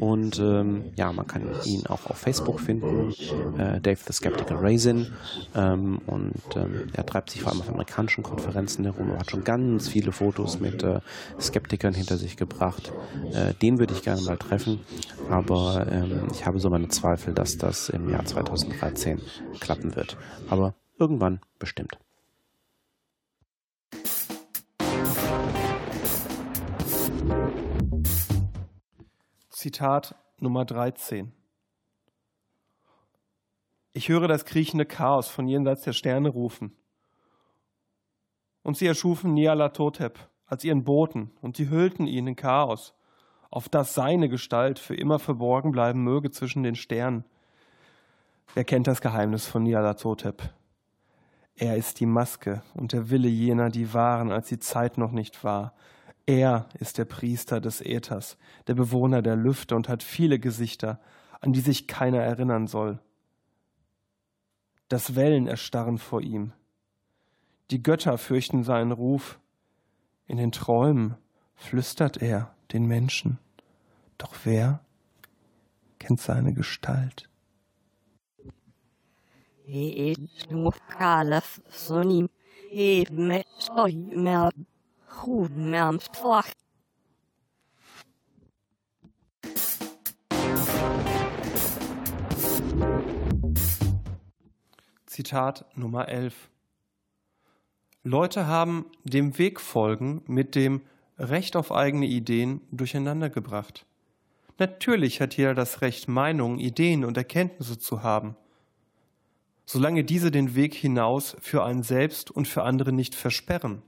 und 0.00 0.38
ähm, 0.38 0.92
ja, 0.96 1.12
man 1.12 1.26
kann 1.26 1.42
ihn 1.64 1.86
auch 1.86 2.06
auf 2.06 2.16
Facebook 2.16 2.58
finden. 2.58 3.12
Äh, 3.58 3.82
Dave 3.82 3.98
the 4.06 4.14
Skeptical 4.14 4.56
Raisin. 4.56 5.12
Ähm, 5.54 5.98
und 6.06 6.56
ähm, 6.56 6.86
er 6.94 7.04
treibt 7.04 7.30
sich 7.30 7.42
vor 7.42 7.52
allem 7.52 7.60
auf 7.60 7.68
amerikanischen 7.68 8.22
Konferenzen 8.22 8.84
herum. 8.84 9.10
Er 9.10 9.18
hat 9.18 9.30
schon 9.30 9.44
ganz 9.44 9.88
viele 9.88 10.12
Fotos 10.12 10.58
mit 10.58 10.82
äh, 10.82 11.00
Skeptikern 11.38 11.92
hinter 11.92 12.16
sich 12.16 12.38
gebracht. 12.38 12.92
Äh, 13.32 13.52
den 13.54 13.78
würde 13.78 13.92
ich 13.92 14.02
gerne 14.02 14.22
mal 14.22 14.38
treffen, 14.38 14.80
aber 15.28 15.86
ähm, 15.90 16.28
ich 16.32 16.46
habe 16.46 16.58
so 16.58 16.70
meine 16.70 16.88
Zweifel, 16.88 17.34
dass 17.34 17.58
das 17.58 17.90
im 17.90 18.08
Jahr 18.08 18.24
2013 18.24 19.20
klappen 19.60 19.94
wird. 19.96 20.16
Aber 20.48 20.74
irgendwann 20.98 21.40
bestimmt. 21.58 21.98
Zitat 29.66 30.14
Nummer 30.38 30.64
13. 30.64 31.32
Ich 33.94 34.08
höre 34.08 34.28
das 34.28 34.44
kriechende 34.44 34.86
Chaos 34.86 35.26
von 35.26 35.48
jenseits 35.48 35.82
der 35.82 35.92
Sterne 35.92 36.28
rufen. 36.28 36.76
Und 38.62 38.76
sie 38.76 38.86
erschufen 38.86 39.34
Nialatotep 39.34 40.20
als 40.46 40.62
ihren 40.62 40.84
Boten 40.84 41.32
und 41.40 41.56
sie 41.56 41.68
hüllten 41.68 42.06
ihn 42.06 42.28
in 42.28 42.36
Chaos, 42.36 42.94
auf 43.50 43.68
das 43.68 43.92
seine 43.94 44.28
Gestalt 44.28 44.78
für 44.78 44.94
immer 44.94 45.18
verborgen 45.18 45.72
bleiben 45.72 46.04
möge 46.04 46.30
zwischen 46.30 46.62
den 46.62 46.76
Sternen. 46.76 47.24
Wer 48.54 48.62
kennt 48.62 48.86
das 48.86 49.00
Geheimnis 49.00 49.48
von 49.48 49.64
Nialatotep? 49.64 50.48
Er 51.56 51.76
ist 51.76 51.98
die 51.98 52.06
Maske 52.06 52.62
und 52.74 52.92
der 52.92 53.10
Wille 53.10 53.26
jener, 53.26 53.70
die 53.70 53.92
waren, 53.92 54.30
als 54.30 54.46
die 54.46 54.60
Zeit 54.60 54.96
noch 54.96 55.10
nicht 55.10 55.42
war. 55.42 55.74
Er 56.26 56.68
ist 56.80 56.98
der 56.98 57.04
Priester 57.04 57.60
des 57.60 57.80
Äthers, 57.80 58.36
der 58.66 58.74
Bewohner 58.74 59.22
der 59.22 59.36
Lüfte 59.36 59.76
und 59.76 59.88
hat 59.88 60.02
viele 60.02 60.40
Gesichter, 60.40 61.00
an 61.40 61.52
die 61.52 61.60
sich 61.60 61.86
keiner 61.86 62.18
erinnern 62.18 62.66
soll. 62.66 62.98
Das 64.88 65.14
Wellen 65.14 65.46
erstarren 65.46 65.98
vor 65.98 66.20
ihm. 66.20 66.52
Die 67.70 67.82
Götter 67.82 68.18
fürchten 68.18 68.64
seinen 68.64 68.92
Ruf. 68.92 69.40
In 70.26 70.36
den 70.36 70.52
Träumen 70.52 71.16
flüstert 71.54 72.16
er 72.16 72.54
den 72.72 72.86
Menschen. 72.86 73.38
Doch 74.18 74.34
wer 74.44 74.80
kennt 75.98 76.20
seine 76.20 76.52
Gestalt? 76.52 77.28
Zitat 95.06 95.64
Nummer 95.74 96.08
11. 96.08 96.50
Leute 98.04 98.46
haben 98.46 98.86
dem 99.04 99.38
Weg 99.38 99.60
folgen 99.60 100.22
mit 100.26 100.54
dem 100.54 100.82
Recht 101.18 101.56
auf 101.56 101.72
eigene 101.72 102.06
Ideen 102.06 102.60
durcheinandergebracht. 102.70 103.86
Natürlich 104.58 105.20
hat 105.20 105.36
jeder 105.36 105.54
das 105.54 105.80
Recht, 105.80 106.08
Meinungen, 106.08 106.58
Ideen 106.58 107.04
und 107.04 107.16
Erkenntnisse 107.16 107.78
zu 107.78 108.02
haben, 108.02 108.36
solange 109.64 110.04
diese 110.04 110.30
den 110.30 110.54
Weg 110.54 110.74
hinaus 110.74 111.36
für 111.40 111.64
einen 111.64 111.82
selbst 111.82 112.30
und 112.30 112.46
für 112.46 112.62
andere 112.62 112.92
nicht 112.92 113.14
versperren. 113.14 113.82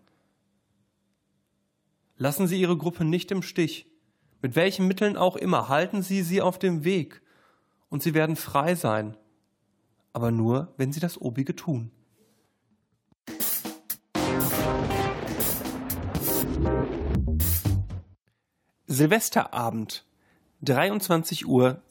Lassen 2.21 2.49
Sie 2.49 2.61
Ihre 2.61 2.77
Gruppe 2.77 3.05
nicht 3.05 3.31
im 3.31 3.43
Stich. 3.43 3.87
Mit 4.43 4.57
welchen 4.57 4.89
Mitteln 4.89 5.17
auch 5.17 5.37
immer, 5.37 5.69
halten 5.69 6.03
Sie 6.03 6.23
sie 6.23 6.43
auf 6.43 6.59
dem 6.59 6.83
Weg. 6.83 7.23
Und 7.91 8.03
Sie 8.03 8.13
werden 8.13 8.35
frei 8.35 8.75
sein. 8.75 9.17
Aber 10.13 10.33
nur, 10.33 10.75
wenn 10.77 10.93
Sie 10.93 10.99
das 10.99 11.21
Obige 11.21 11.55
tun. 11.55 11.93
Silvesterabend, 18.89 20.05
23 20.63 21.47
Uhr 21.47 21.83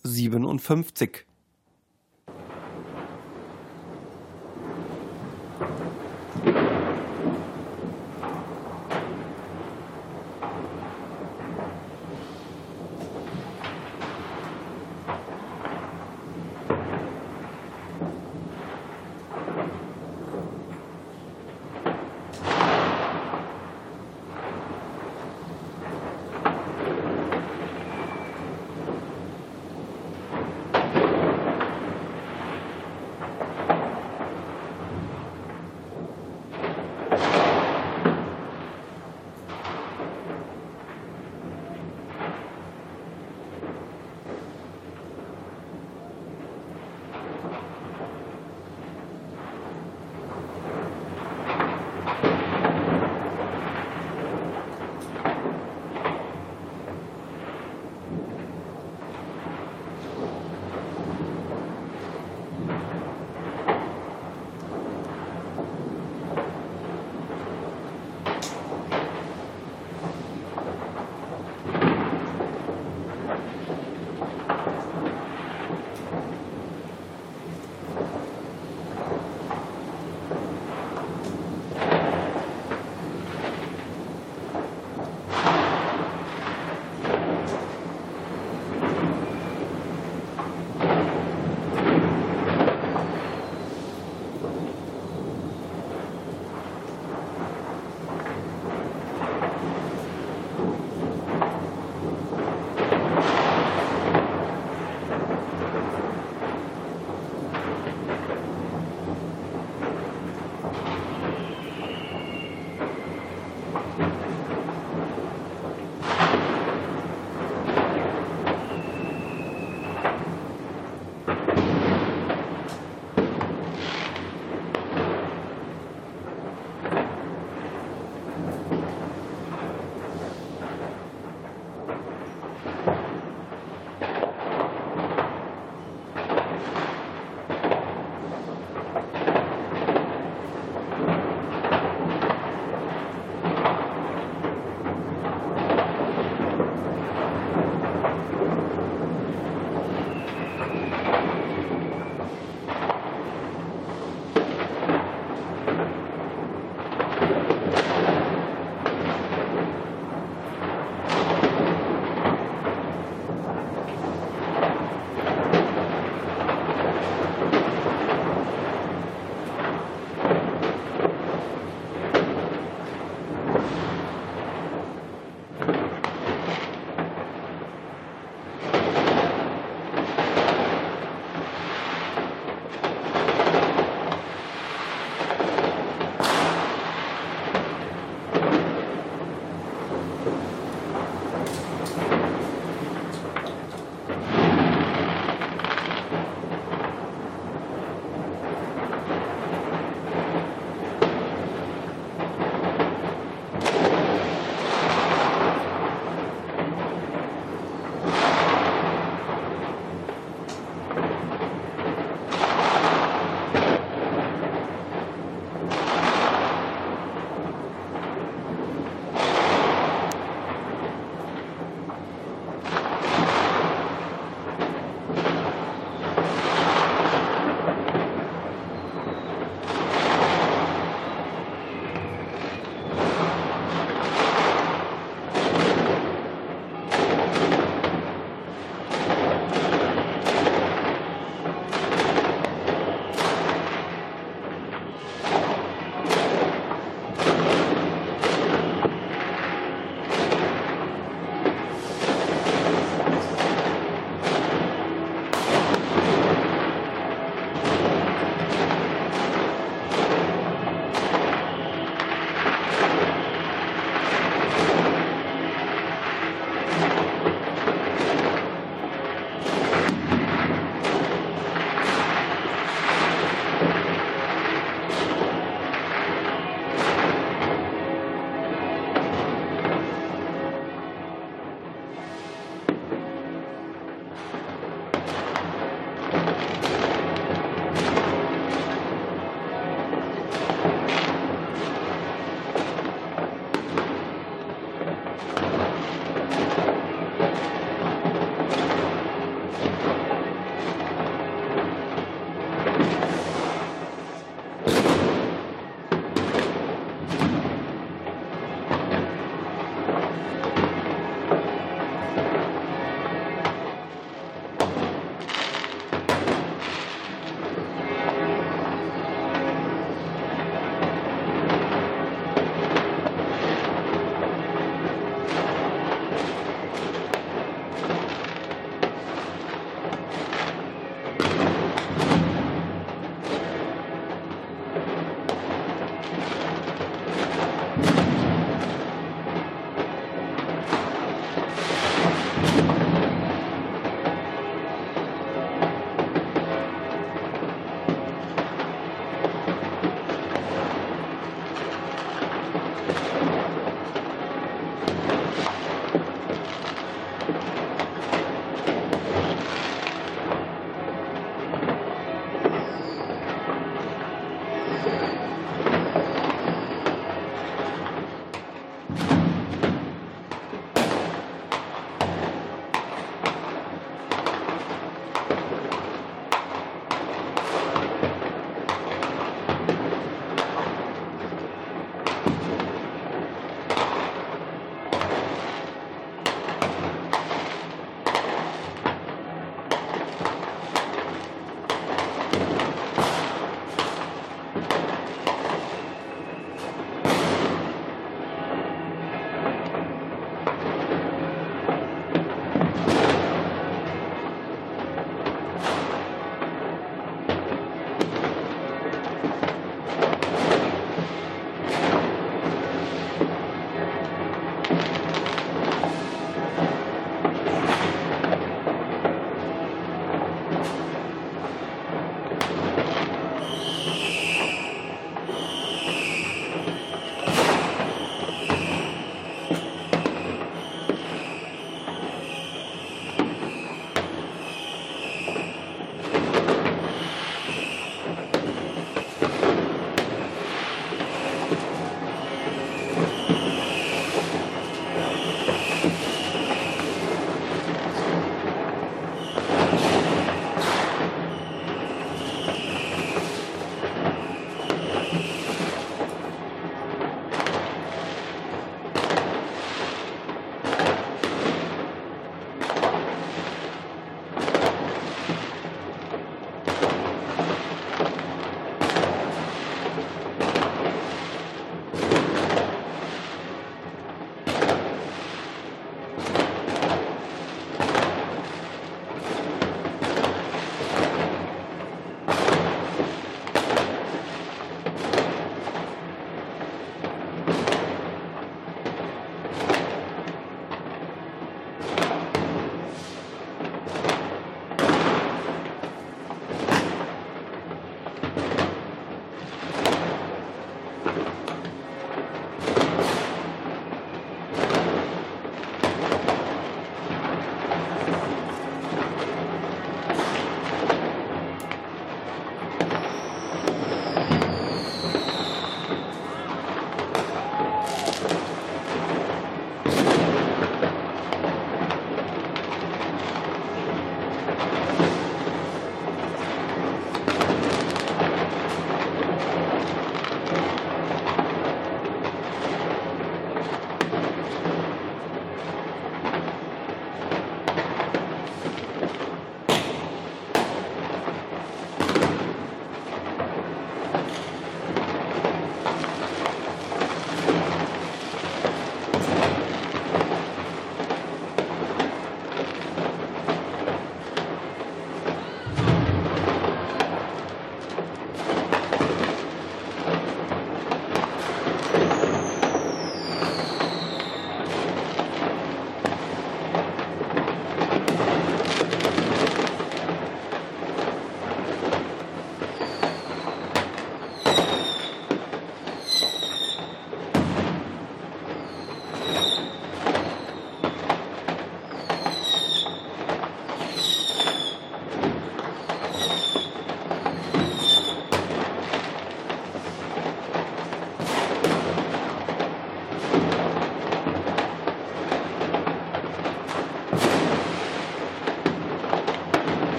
you 368.90 369.27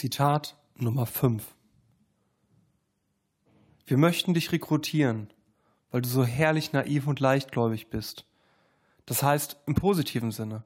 Zitat 0.00 0.56
Nummer 0.78 1.04
5. 1.04 1.54
Wir 3.84 3.98
möchten 3.98 4.32
dich 4.32 4.50
rekrutieren, 4.50 5.30
weil 5.90 6.00
du 6.00 6.08
so 6.08 6.24
herrlich 6.24 6.72
naiv 6.72 7.06
und 7.06 7.20
leichtgläubig 7.20 7.90
bist. 7.90 8.24
Das 9.04 9.22
heißt 9.22 9.58
im 9.66 9.74
positiven 9.74 10.30
Sinne. 10.30 10.64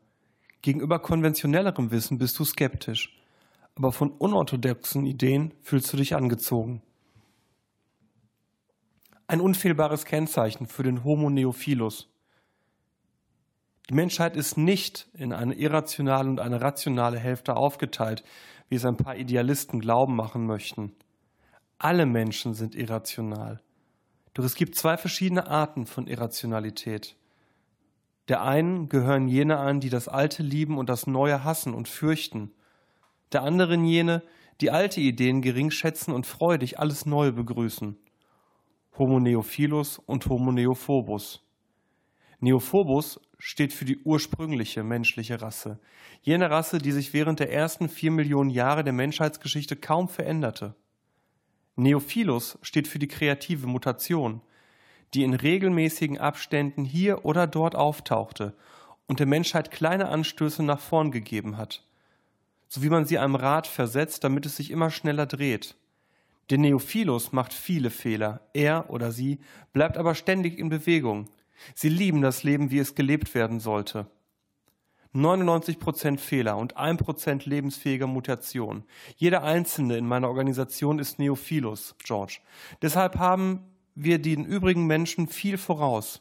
Gegenüber 0.62 1.00
konventionellerem 1.00 1.90
Wissen 1.90 2.18
bist 2.18 2.38
du 2.38 2.44
skeptisch, 2.44 3.20
aber 3.74 3.90
von 3.90 4.12
unorthodoxen 4.12 5.04
Ideen 5.04 5.52
fühlst 5.62 5.92
du 5.92 5.96
dich 5.96 6.14
angezogen. 6.14 6.80
Ein 9.26 9.40
unfehlbares 9.40 10.04
Kennzeichen 10.04 10.68
für 10.68 10.84
den 10.84 11.02
Homo 11.02 11.28
neophilus. 11.28 12.08
Die 13.90 13.94
Menschheit 13.94 14.36
ist 14.36 14.56
nicht 14.56 15.08
in 15.12 15.32
eine 15.32 15.54
irrationale 15.54 16.30
und 16.30 16.38
eine 16.38 16.60
rationale 16.60 17.18
Hälfte 17.18 17.56
aufgeteilt, 17.56 18.22
wie 18.68 18.76
es 18.76 18.84
ein 18.84 18.96
paar 18.96 19.16
Idealisten 19.16 19.80
glauben 19.80 20.16
machen 20.16 20.46
möchten. 20.46 20.94
Alle 21.78 22.06
Menschen 22.06 22.54
sind 22.54 22.74
irrational. 22.74 23.60
Doch 24.32 24.44
es 24.44 24.54
gibt 24.54 24.74
zwei 24.74 24.96
verschiedene 24.96 25.46
Arten 25.46 25.86
von 25.86 26.06
Irrationalität. 26.06 27.16
Der 28.28 28.42
einen 28.42 28.88
gehören 28.88 29.28
jene 29.28 29.58
an, 29.58 29.80
die 29.80 29.90
das 29.90 30.08
Alte 30.08 30.42
lieben 30.42 30.78
und 30.78 30.88
das 30.88 31.06
Neue 31.06 31.44
hassen 31.44 31.74
und 31.74 31.88
fürchten. 31.88 32.52
Der 33.32 33.42
anderen 33.42 33.84
jene, 33.84 34.22
die 34.60 34.70
alte 34.70 35.00
Ideen 35.00 35.42
gering 35.42 35.70
schätzen 35.70 36.12
und 36.12 36.26
freudig 36.26 36.78
alles 36.78 37.06
Neue 37.06 37.32
begrüßen. 37.32 37.98
Homo 38.98 39.20
neophilus 39.20 39.98
und 39.98 40.26
Homo 40.26 40.52
neophobus. 40.52 41.44
Neophobus 42.40 43.20
steht 43.46 43.74
für 43.74 43.84
die 43.84 43.98
ursprüngliche 43.98 44.82
menschliche 44.82 45.42
Rasse. 45.42 45.78
Jene 46.22 46.50
Rasse, 46.50 46.78
die 46.78 46.92
sich 46.92 47.12
während 47.12 47.40
der 47.40 47.52
ersten 47.52 47.90
vier 47.90 48.10
Millionen 48.10 48.48
Jahre 48.48 48.84
der 48.84 48.94
Menschheitsgeschichte 48.94 49.76
kaum 49.76 50.08
veränderte. 50.08 50.74
Neophilus 51.76 52.58
steht 52.62 52.88
für 52.88 52.98
die 52.98 53.06
kreative 53.06 53.66
Mutation, 53.66 54.40
die 55.12 55.24
in 55.24 55.34
regelmäßigen 55.34 56.18
Abständen 56.18 56.86
hier 56.86 57.26
oder 57.26 57.46
dort 57.46 57.74
auftauchte 57.74 58.56
und 59.08 59.20
der 59.20 59.26
Menschheit 59.26 59.70
kleine 59.70 60.08
Anstöße 60.08 60.62
nach 60.62 60.80
vorn 60.80 61.10
gegeben 61.10 61.58
hat, 61.58 61.86
so 62.68 62.82
wie 62.82 62.88
man 62.88 63.04
sie 63.04 63.18
einem 63.18 63.34
Rad 63.34 63.66
versetzt, 63.66 64.24
damit 64.24 64.46
es 64.46 64.56
sich 64.56 64.70
immer 64.70 64.90
schneller 64.90 65.26
dreht. 65.26 65.76
Der 66.48 66.56
Neophilus 66.56 67.32
macht 67.32 67.52
viele 67.52 67.90
Fehler, 67.90 68.40
er 68.54 68.88
oder 68.88 69.12
sie 69.12 69.38
bleibt 69.74 69.98
aber 69.98 70.14
ständig 70.14 70.58
in 70.58 70.70
Bewegung. 70.70 71.28
Sie 71.74 71.88
lieben 71.88 72.22
das 72.22 72.42
Leben, 72.42 72.70
wie 72.70 72.78
es 72.78 72.94
gelebt 72.94 73.34
werden 73.34 73.60
sollte. 73.60 74.06
99% 75.14 76.18
Fehler 76.18 76.56
und 76.56 76.76
1% 76.76 77.48
lebensfähiger 77.48 78.08
Mutation. 78.08 78.82
Jeder 79.16 79.44
Einzelne 79.44 79.96
in 79.96 80.06
meiner 80.06 80.28
Organisation 80.28 80.98
ist 80.98 81.20
Neophilus, 81.20 81.94
George. 82.02 82.40
Deshalb 82.82 83.18
haben 83.18 83.60
wir 83.94 84.18
den 84.18 84.44
übrigen 84.44 84.86
Menschen 84.86 85.28
viel 85.28 85.56
voraus. 85.56 86.20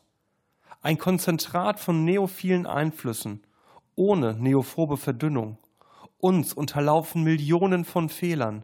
Ein 0.82 1.00
Konzentrat 1.00 1.80
von 1.80 2.06
neophilen 2.06 2.68
Einflüssen, 2.68 3.42
ohne 3.96 4.36
neophobe 4.36 4.98
Verdünnung. 4.98 5.58
Uns 6.20 6.54
unterlaufen 6.54 7.24
Millionen 7.24 7.86
von 7.86 8.10
Fehlern, 8.10 8.64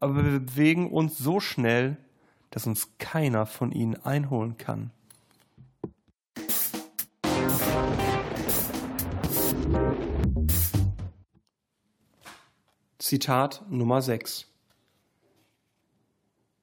aber 0.00 0.16
wir 0.16 0.40
bewegen 0.40 0.90
uns 0.90 1.16
so 1.16 1.40
schnell, 1.40 1.96
dass 2.50 2.66
uns 2.66 2.98
keiner 2.98 3.46
von 3.46 3.72
ihnen 3.72 3.96
einholen 4.04 4.56
kann. 4.58 4.90
Zitat 13.10 13.64
Nummer 13.68 14.02
6. 14.02 14.46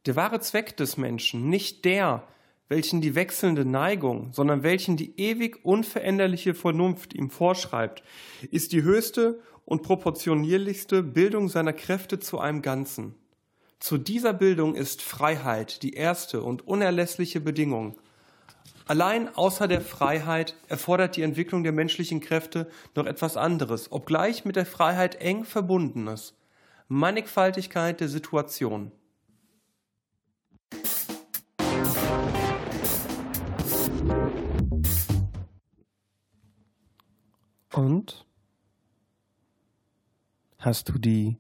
Der 0.05 0.15
wahre 0.15 0.39
Zweck 0.39 0.77
des 0.77 0.95
Menschen, 0.95 1.49
nicht 1.49 1.83
der, 1.83 2.25
welchen 2.69 3.01
die 3.01 3.15
wechselnde 3.15 3.65
Neigung, 3.65 4.31
sondern 4.31 4.63
welchen 4.63 4.95
die 4.95 5.19
ewig 5.19 5.65
unveränderliche 5.65 6.53
Vernunft 6.53 7.13
ihm 7.13 7.31
vorschreibt, 7.31 8.01
ist 8.49 8.71
die 8.71 8.83
höchste 8.83 9.41
und 9.65 9.83
proportionierlichste 9.83 11.03
Bildung 11.03 11.49
seiner 11.49 11.73
Kräfte 11.73 12.17
zu 12.17 12.39
einem 12.39 12.61
Ganzen. 12.61 13.15
Zu 13.79 13.97
dieser 13.97 14.31
Bildung 14.31 14.73
ist 14.73 15.01
Freiheit 15.01 15.83
die 15.83 15.95
erste 15.95 16.43
und 16.43 16.65
unerlässliche 16.65 17.41
Bedingung. 17.41 17.97
Allein 18.85 19.35
außer 19.35 19.67
der 19.67 19.81
Freiheit 19.81 20.55
erfordert 20.69 21.17
die 21.17 21.23
Entwicklung 21.23 21.63
der 21.63 21.73
menschlichen 21.73 22.21
Kräfte 22.21 22.71
noch 22.95 23.05
etwas 23.05 23.35
anderes, 23.35 23.91
obgleich 23.91 24.45
mit 24.45 24.55
der 24.55 24.65
Freiheit 24.65 25.15
eng 25.15 25.43
verbundenes. 25.43 26.36
Mannigfaltigkeit 26.88 27.99
der 27.99 28.07
Situation. 28.07 28.91
Und? 37.73 38.25
Hast 40.59 40.89
du 40.89 40.97
die 40.97 41.38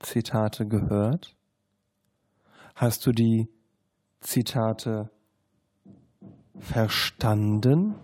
Zitate 0.00 0.66
gehört? 0.66 1.36
Hast 2.74 3.06
du 3.06 3.12
die 3.12 3.48
Zitate 4.20 5.10
verstanden? 6.58 7.94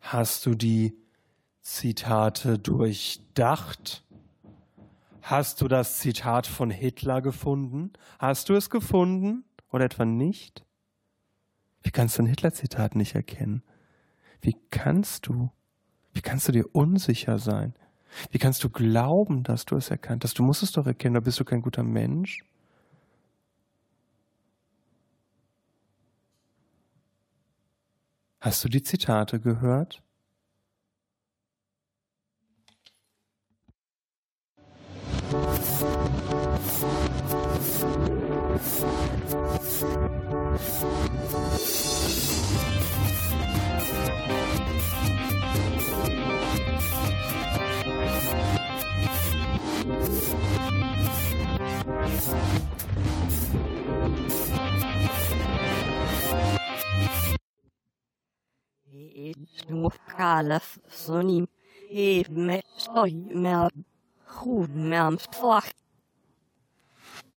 Hast 0.00 0.44
du 0.46 0.54
die 0.54 0.96
Zitate 1.62 2.58
durchdacht? 2.58 4.04
Hast 5.22 5.60
du 5.60 5.68
das 5.68 5.98
Zitat 5.98 6.46
von 6.46 6.70
Hitler 6.70 7.20
gefunden? 7.20 7.92
Hast 8.18 8.48
du 8.48 8.54
es 8.54 8.70
gefunden 8.70 9.44
oder 9.70 9.84
etwa 9.84 10.04
nicht? 10.04 10.64
Wie 11.82 11.90
kannst 11.90 12.18
du 12.18 12.22
ein 12.22 12.26
Hitler-Zitat 12.26 12.94
nicht 12.94 13.14
erkennen? 13.14 13.62
Wie 14.40 14.56
kannst 14.70 15.26
du? 15.26 15.50
Wie 16.12 16.20
kannst 16.20 16.48
du 16.48 16.52
dir 16.52 16.74
unsicher 16.74 17.38
sein? 17.38 17.74
Wie 18.30 18.38
kannst 18.38 18.64
du 18.64 18.70
glauben, 18.70 19.44
dass 19.44 19.64
du 19.64 19.76
es 19.76 19.90
erkannt 19.90 20.24
hast? 20.24 20.38
Du 20.38 20.42
musst 20.42 20.62
es 20.62 20.72
doch 20.72 20.86
erkennen, 20.86 21.14
da 21.14 21.20
bist 21.20 21.38
du 21.38 21.44
kein 21.44 21.62
guter 21.62 21.82
Mensch. 21.84 22.44
Hast 28.40 28.64
du 28.64 28.68
die 28.68 28.82
Zitate 28.82 29.38
gehört? 29.38 30.02
Kalef 60.16 60.78
zonim, 60.86 61.46
heeft 61.88 62.30
mij 62.30 62.62
stoi, 62.76 63.14
me, 63.14 63.70
goed, 64.24 64.74
slacht. 65.30 65.79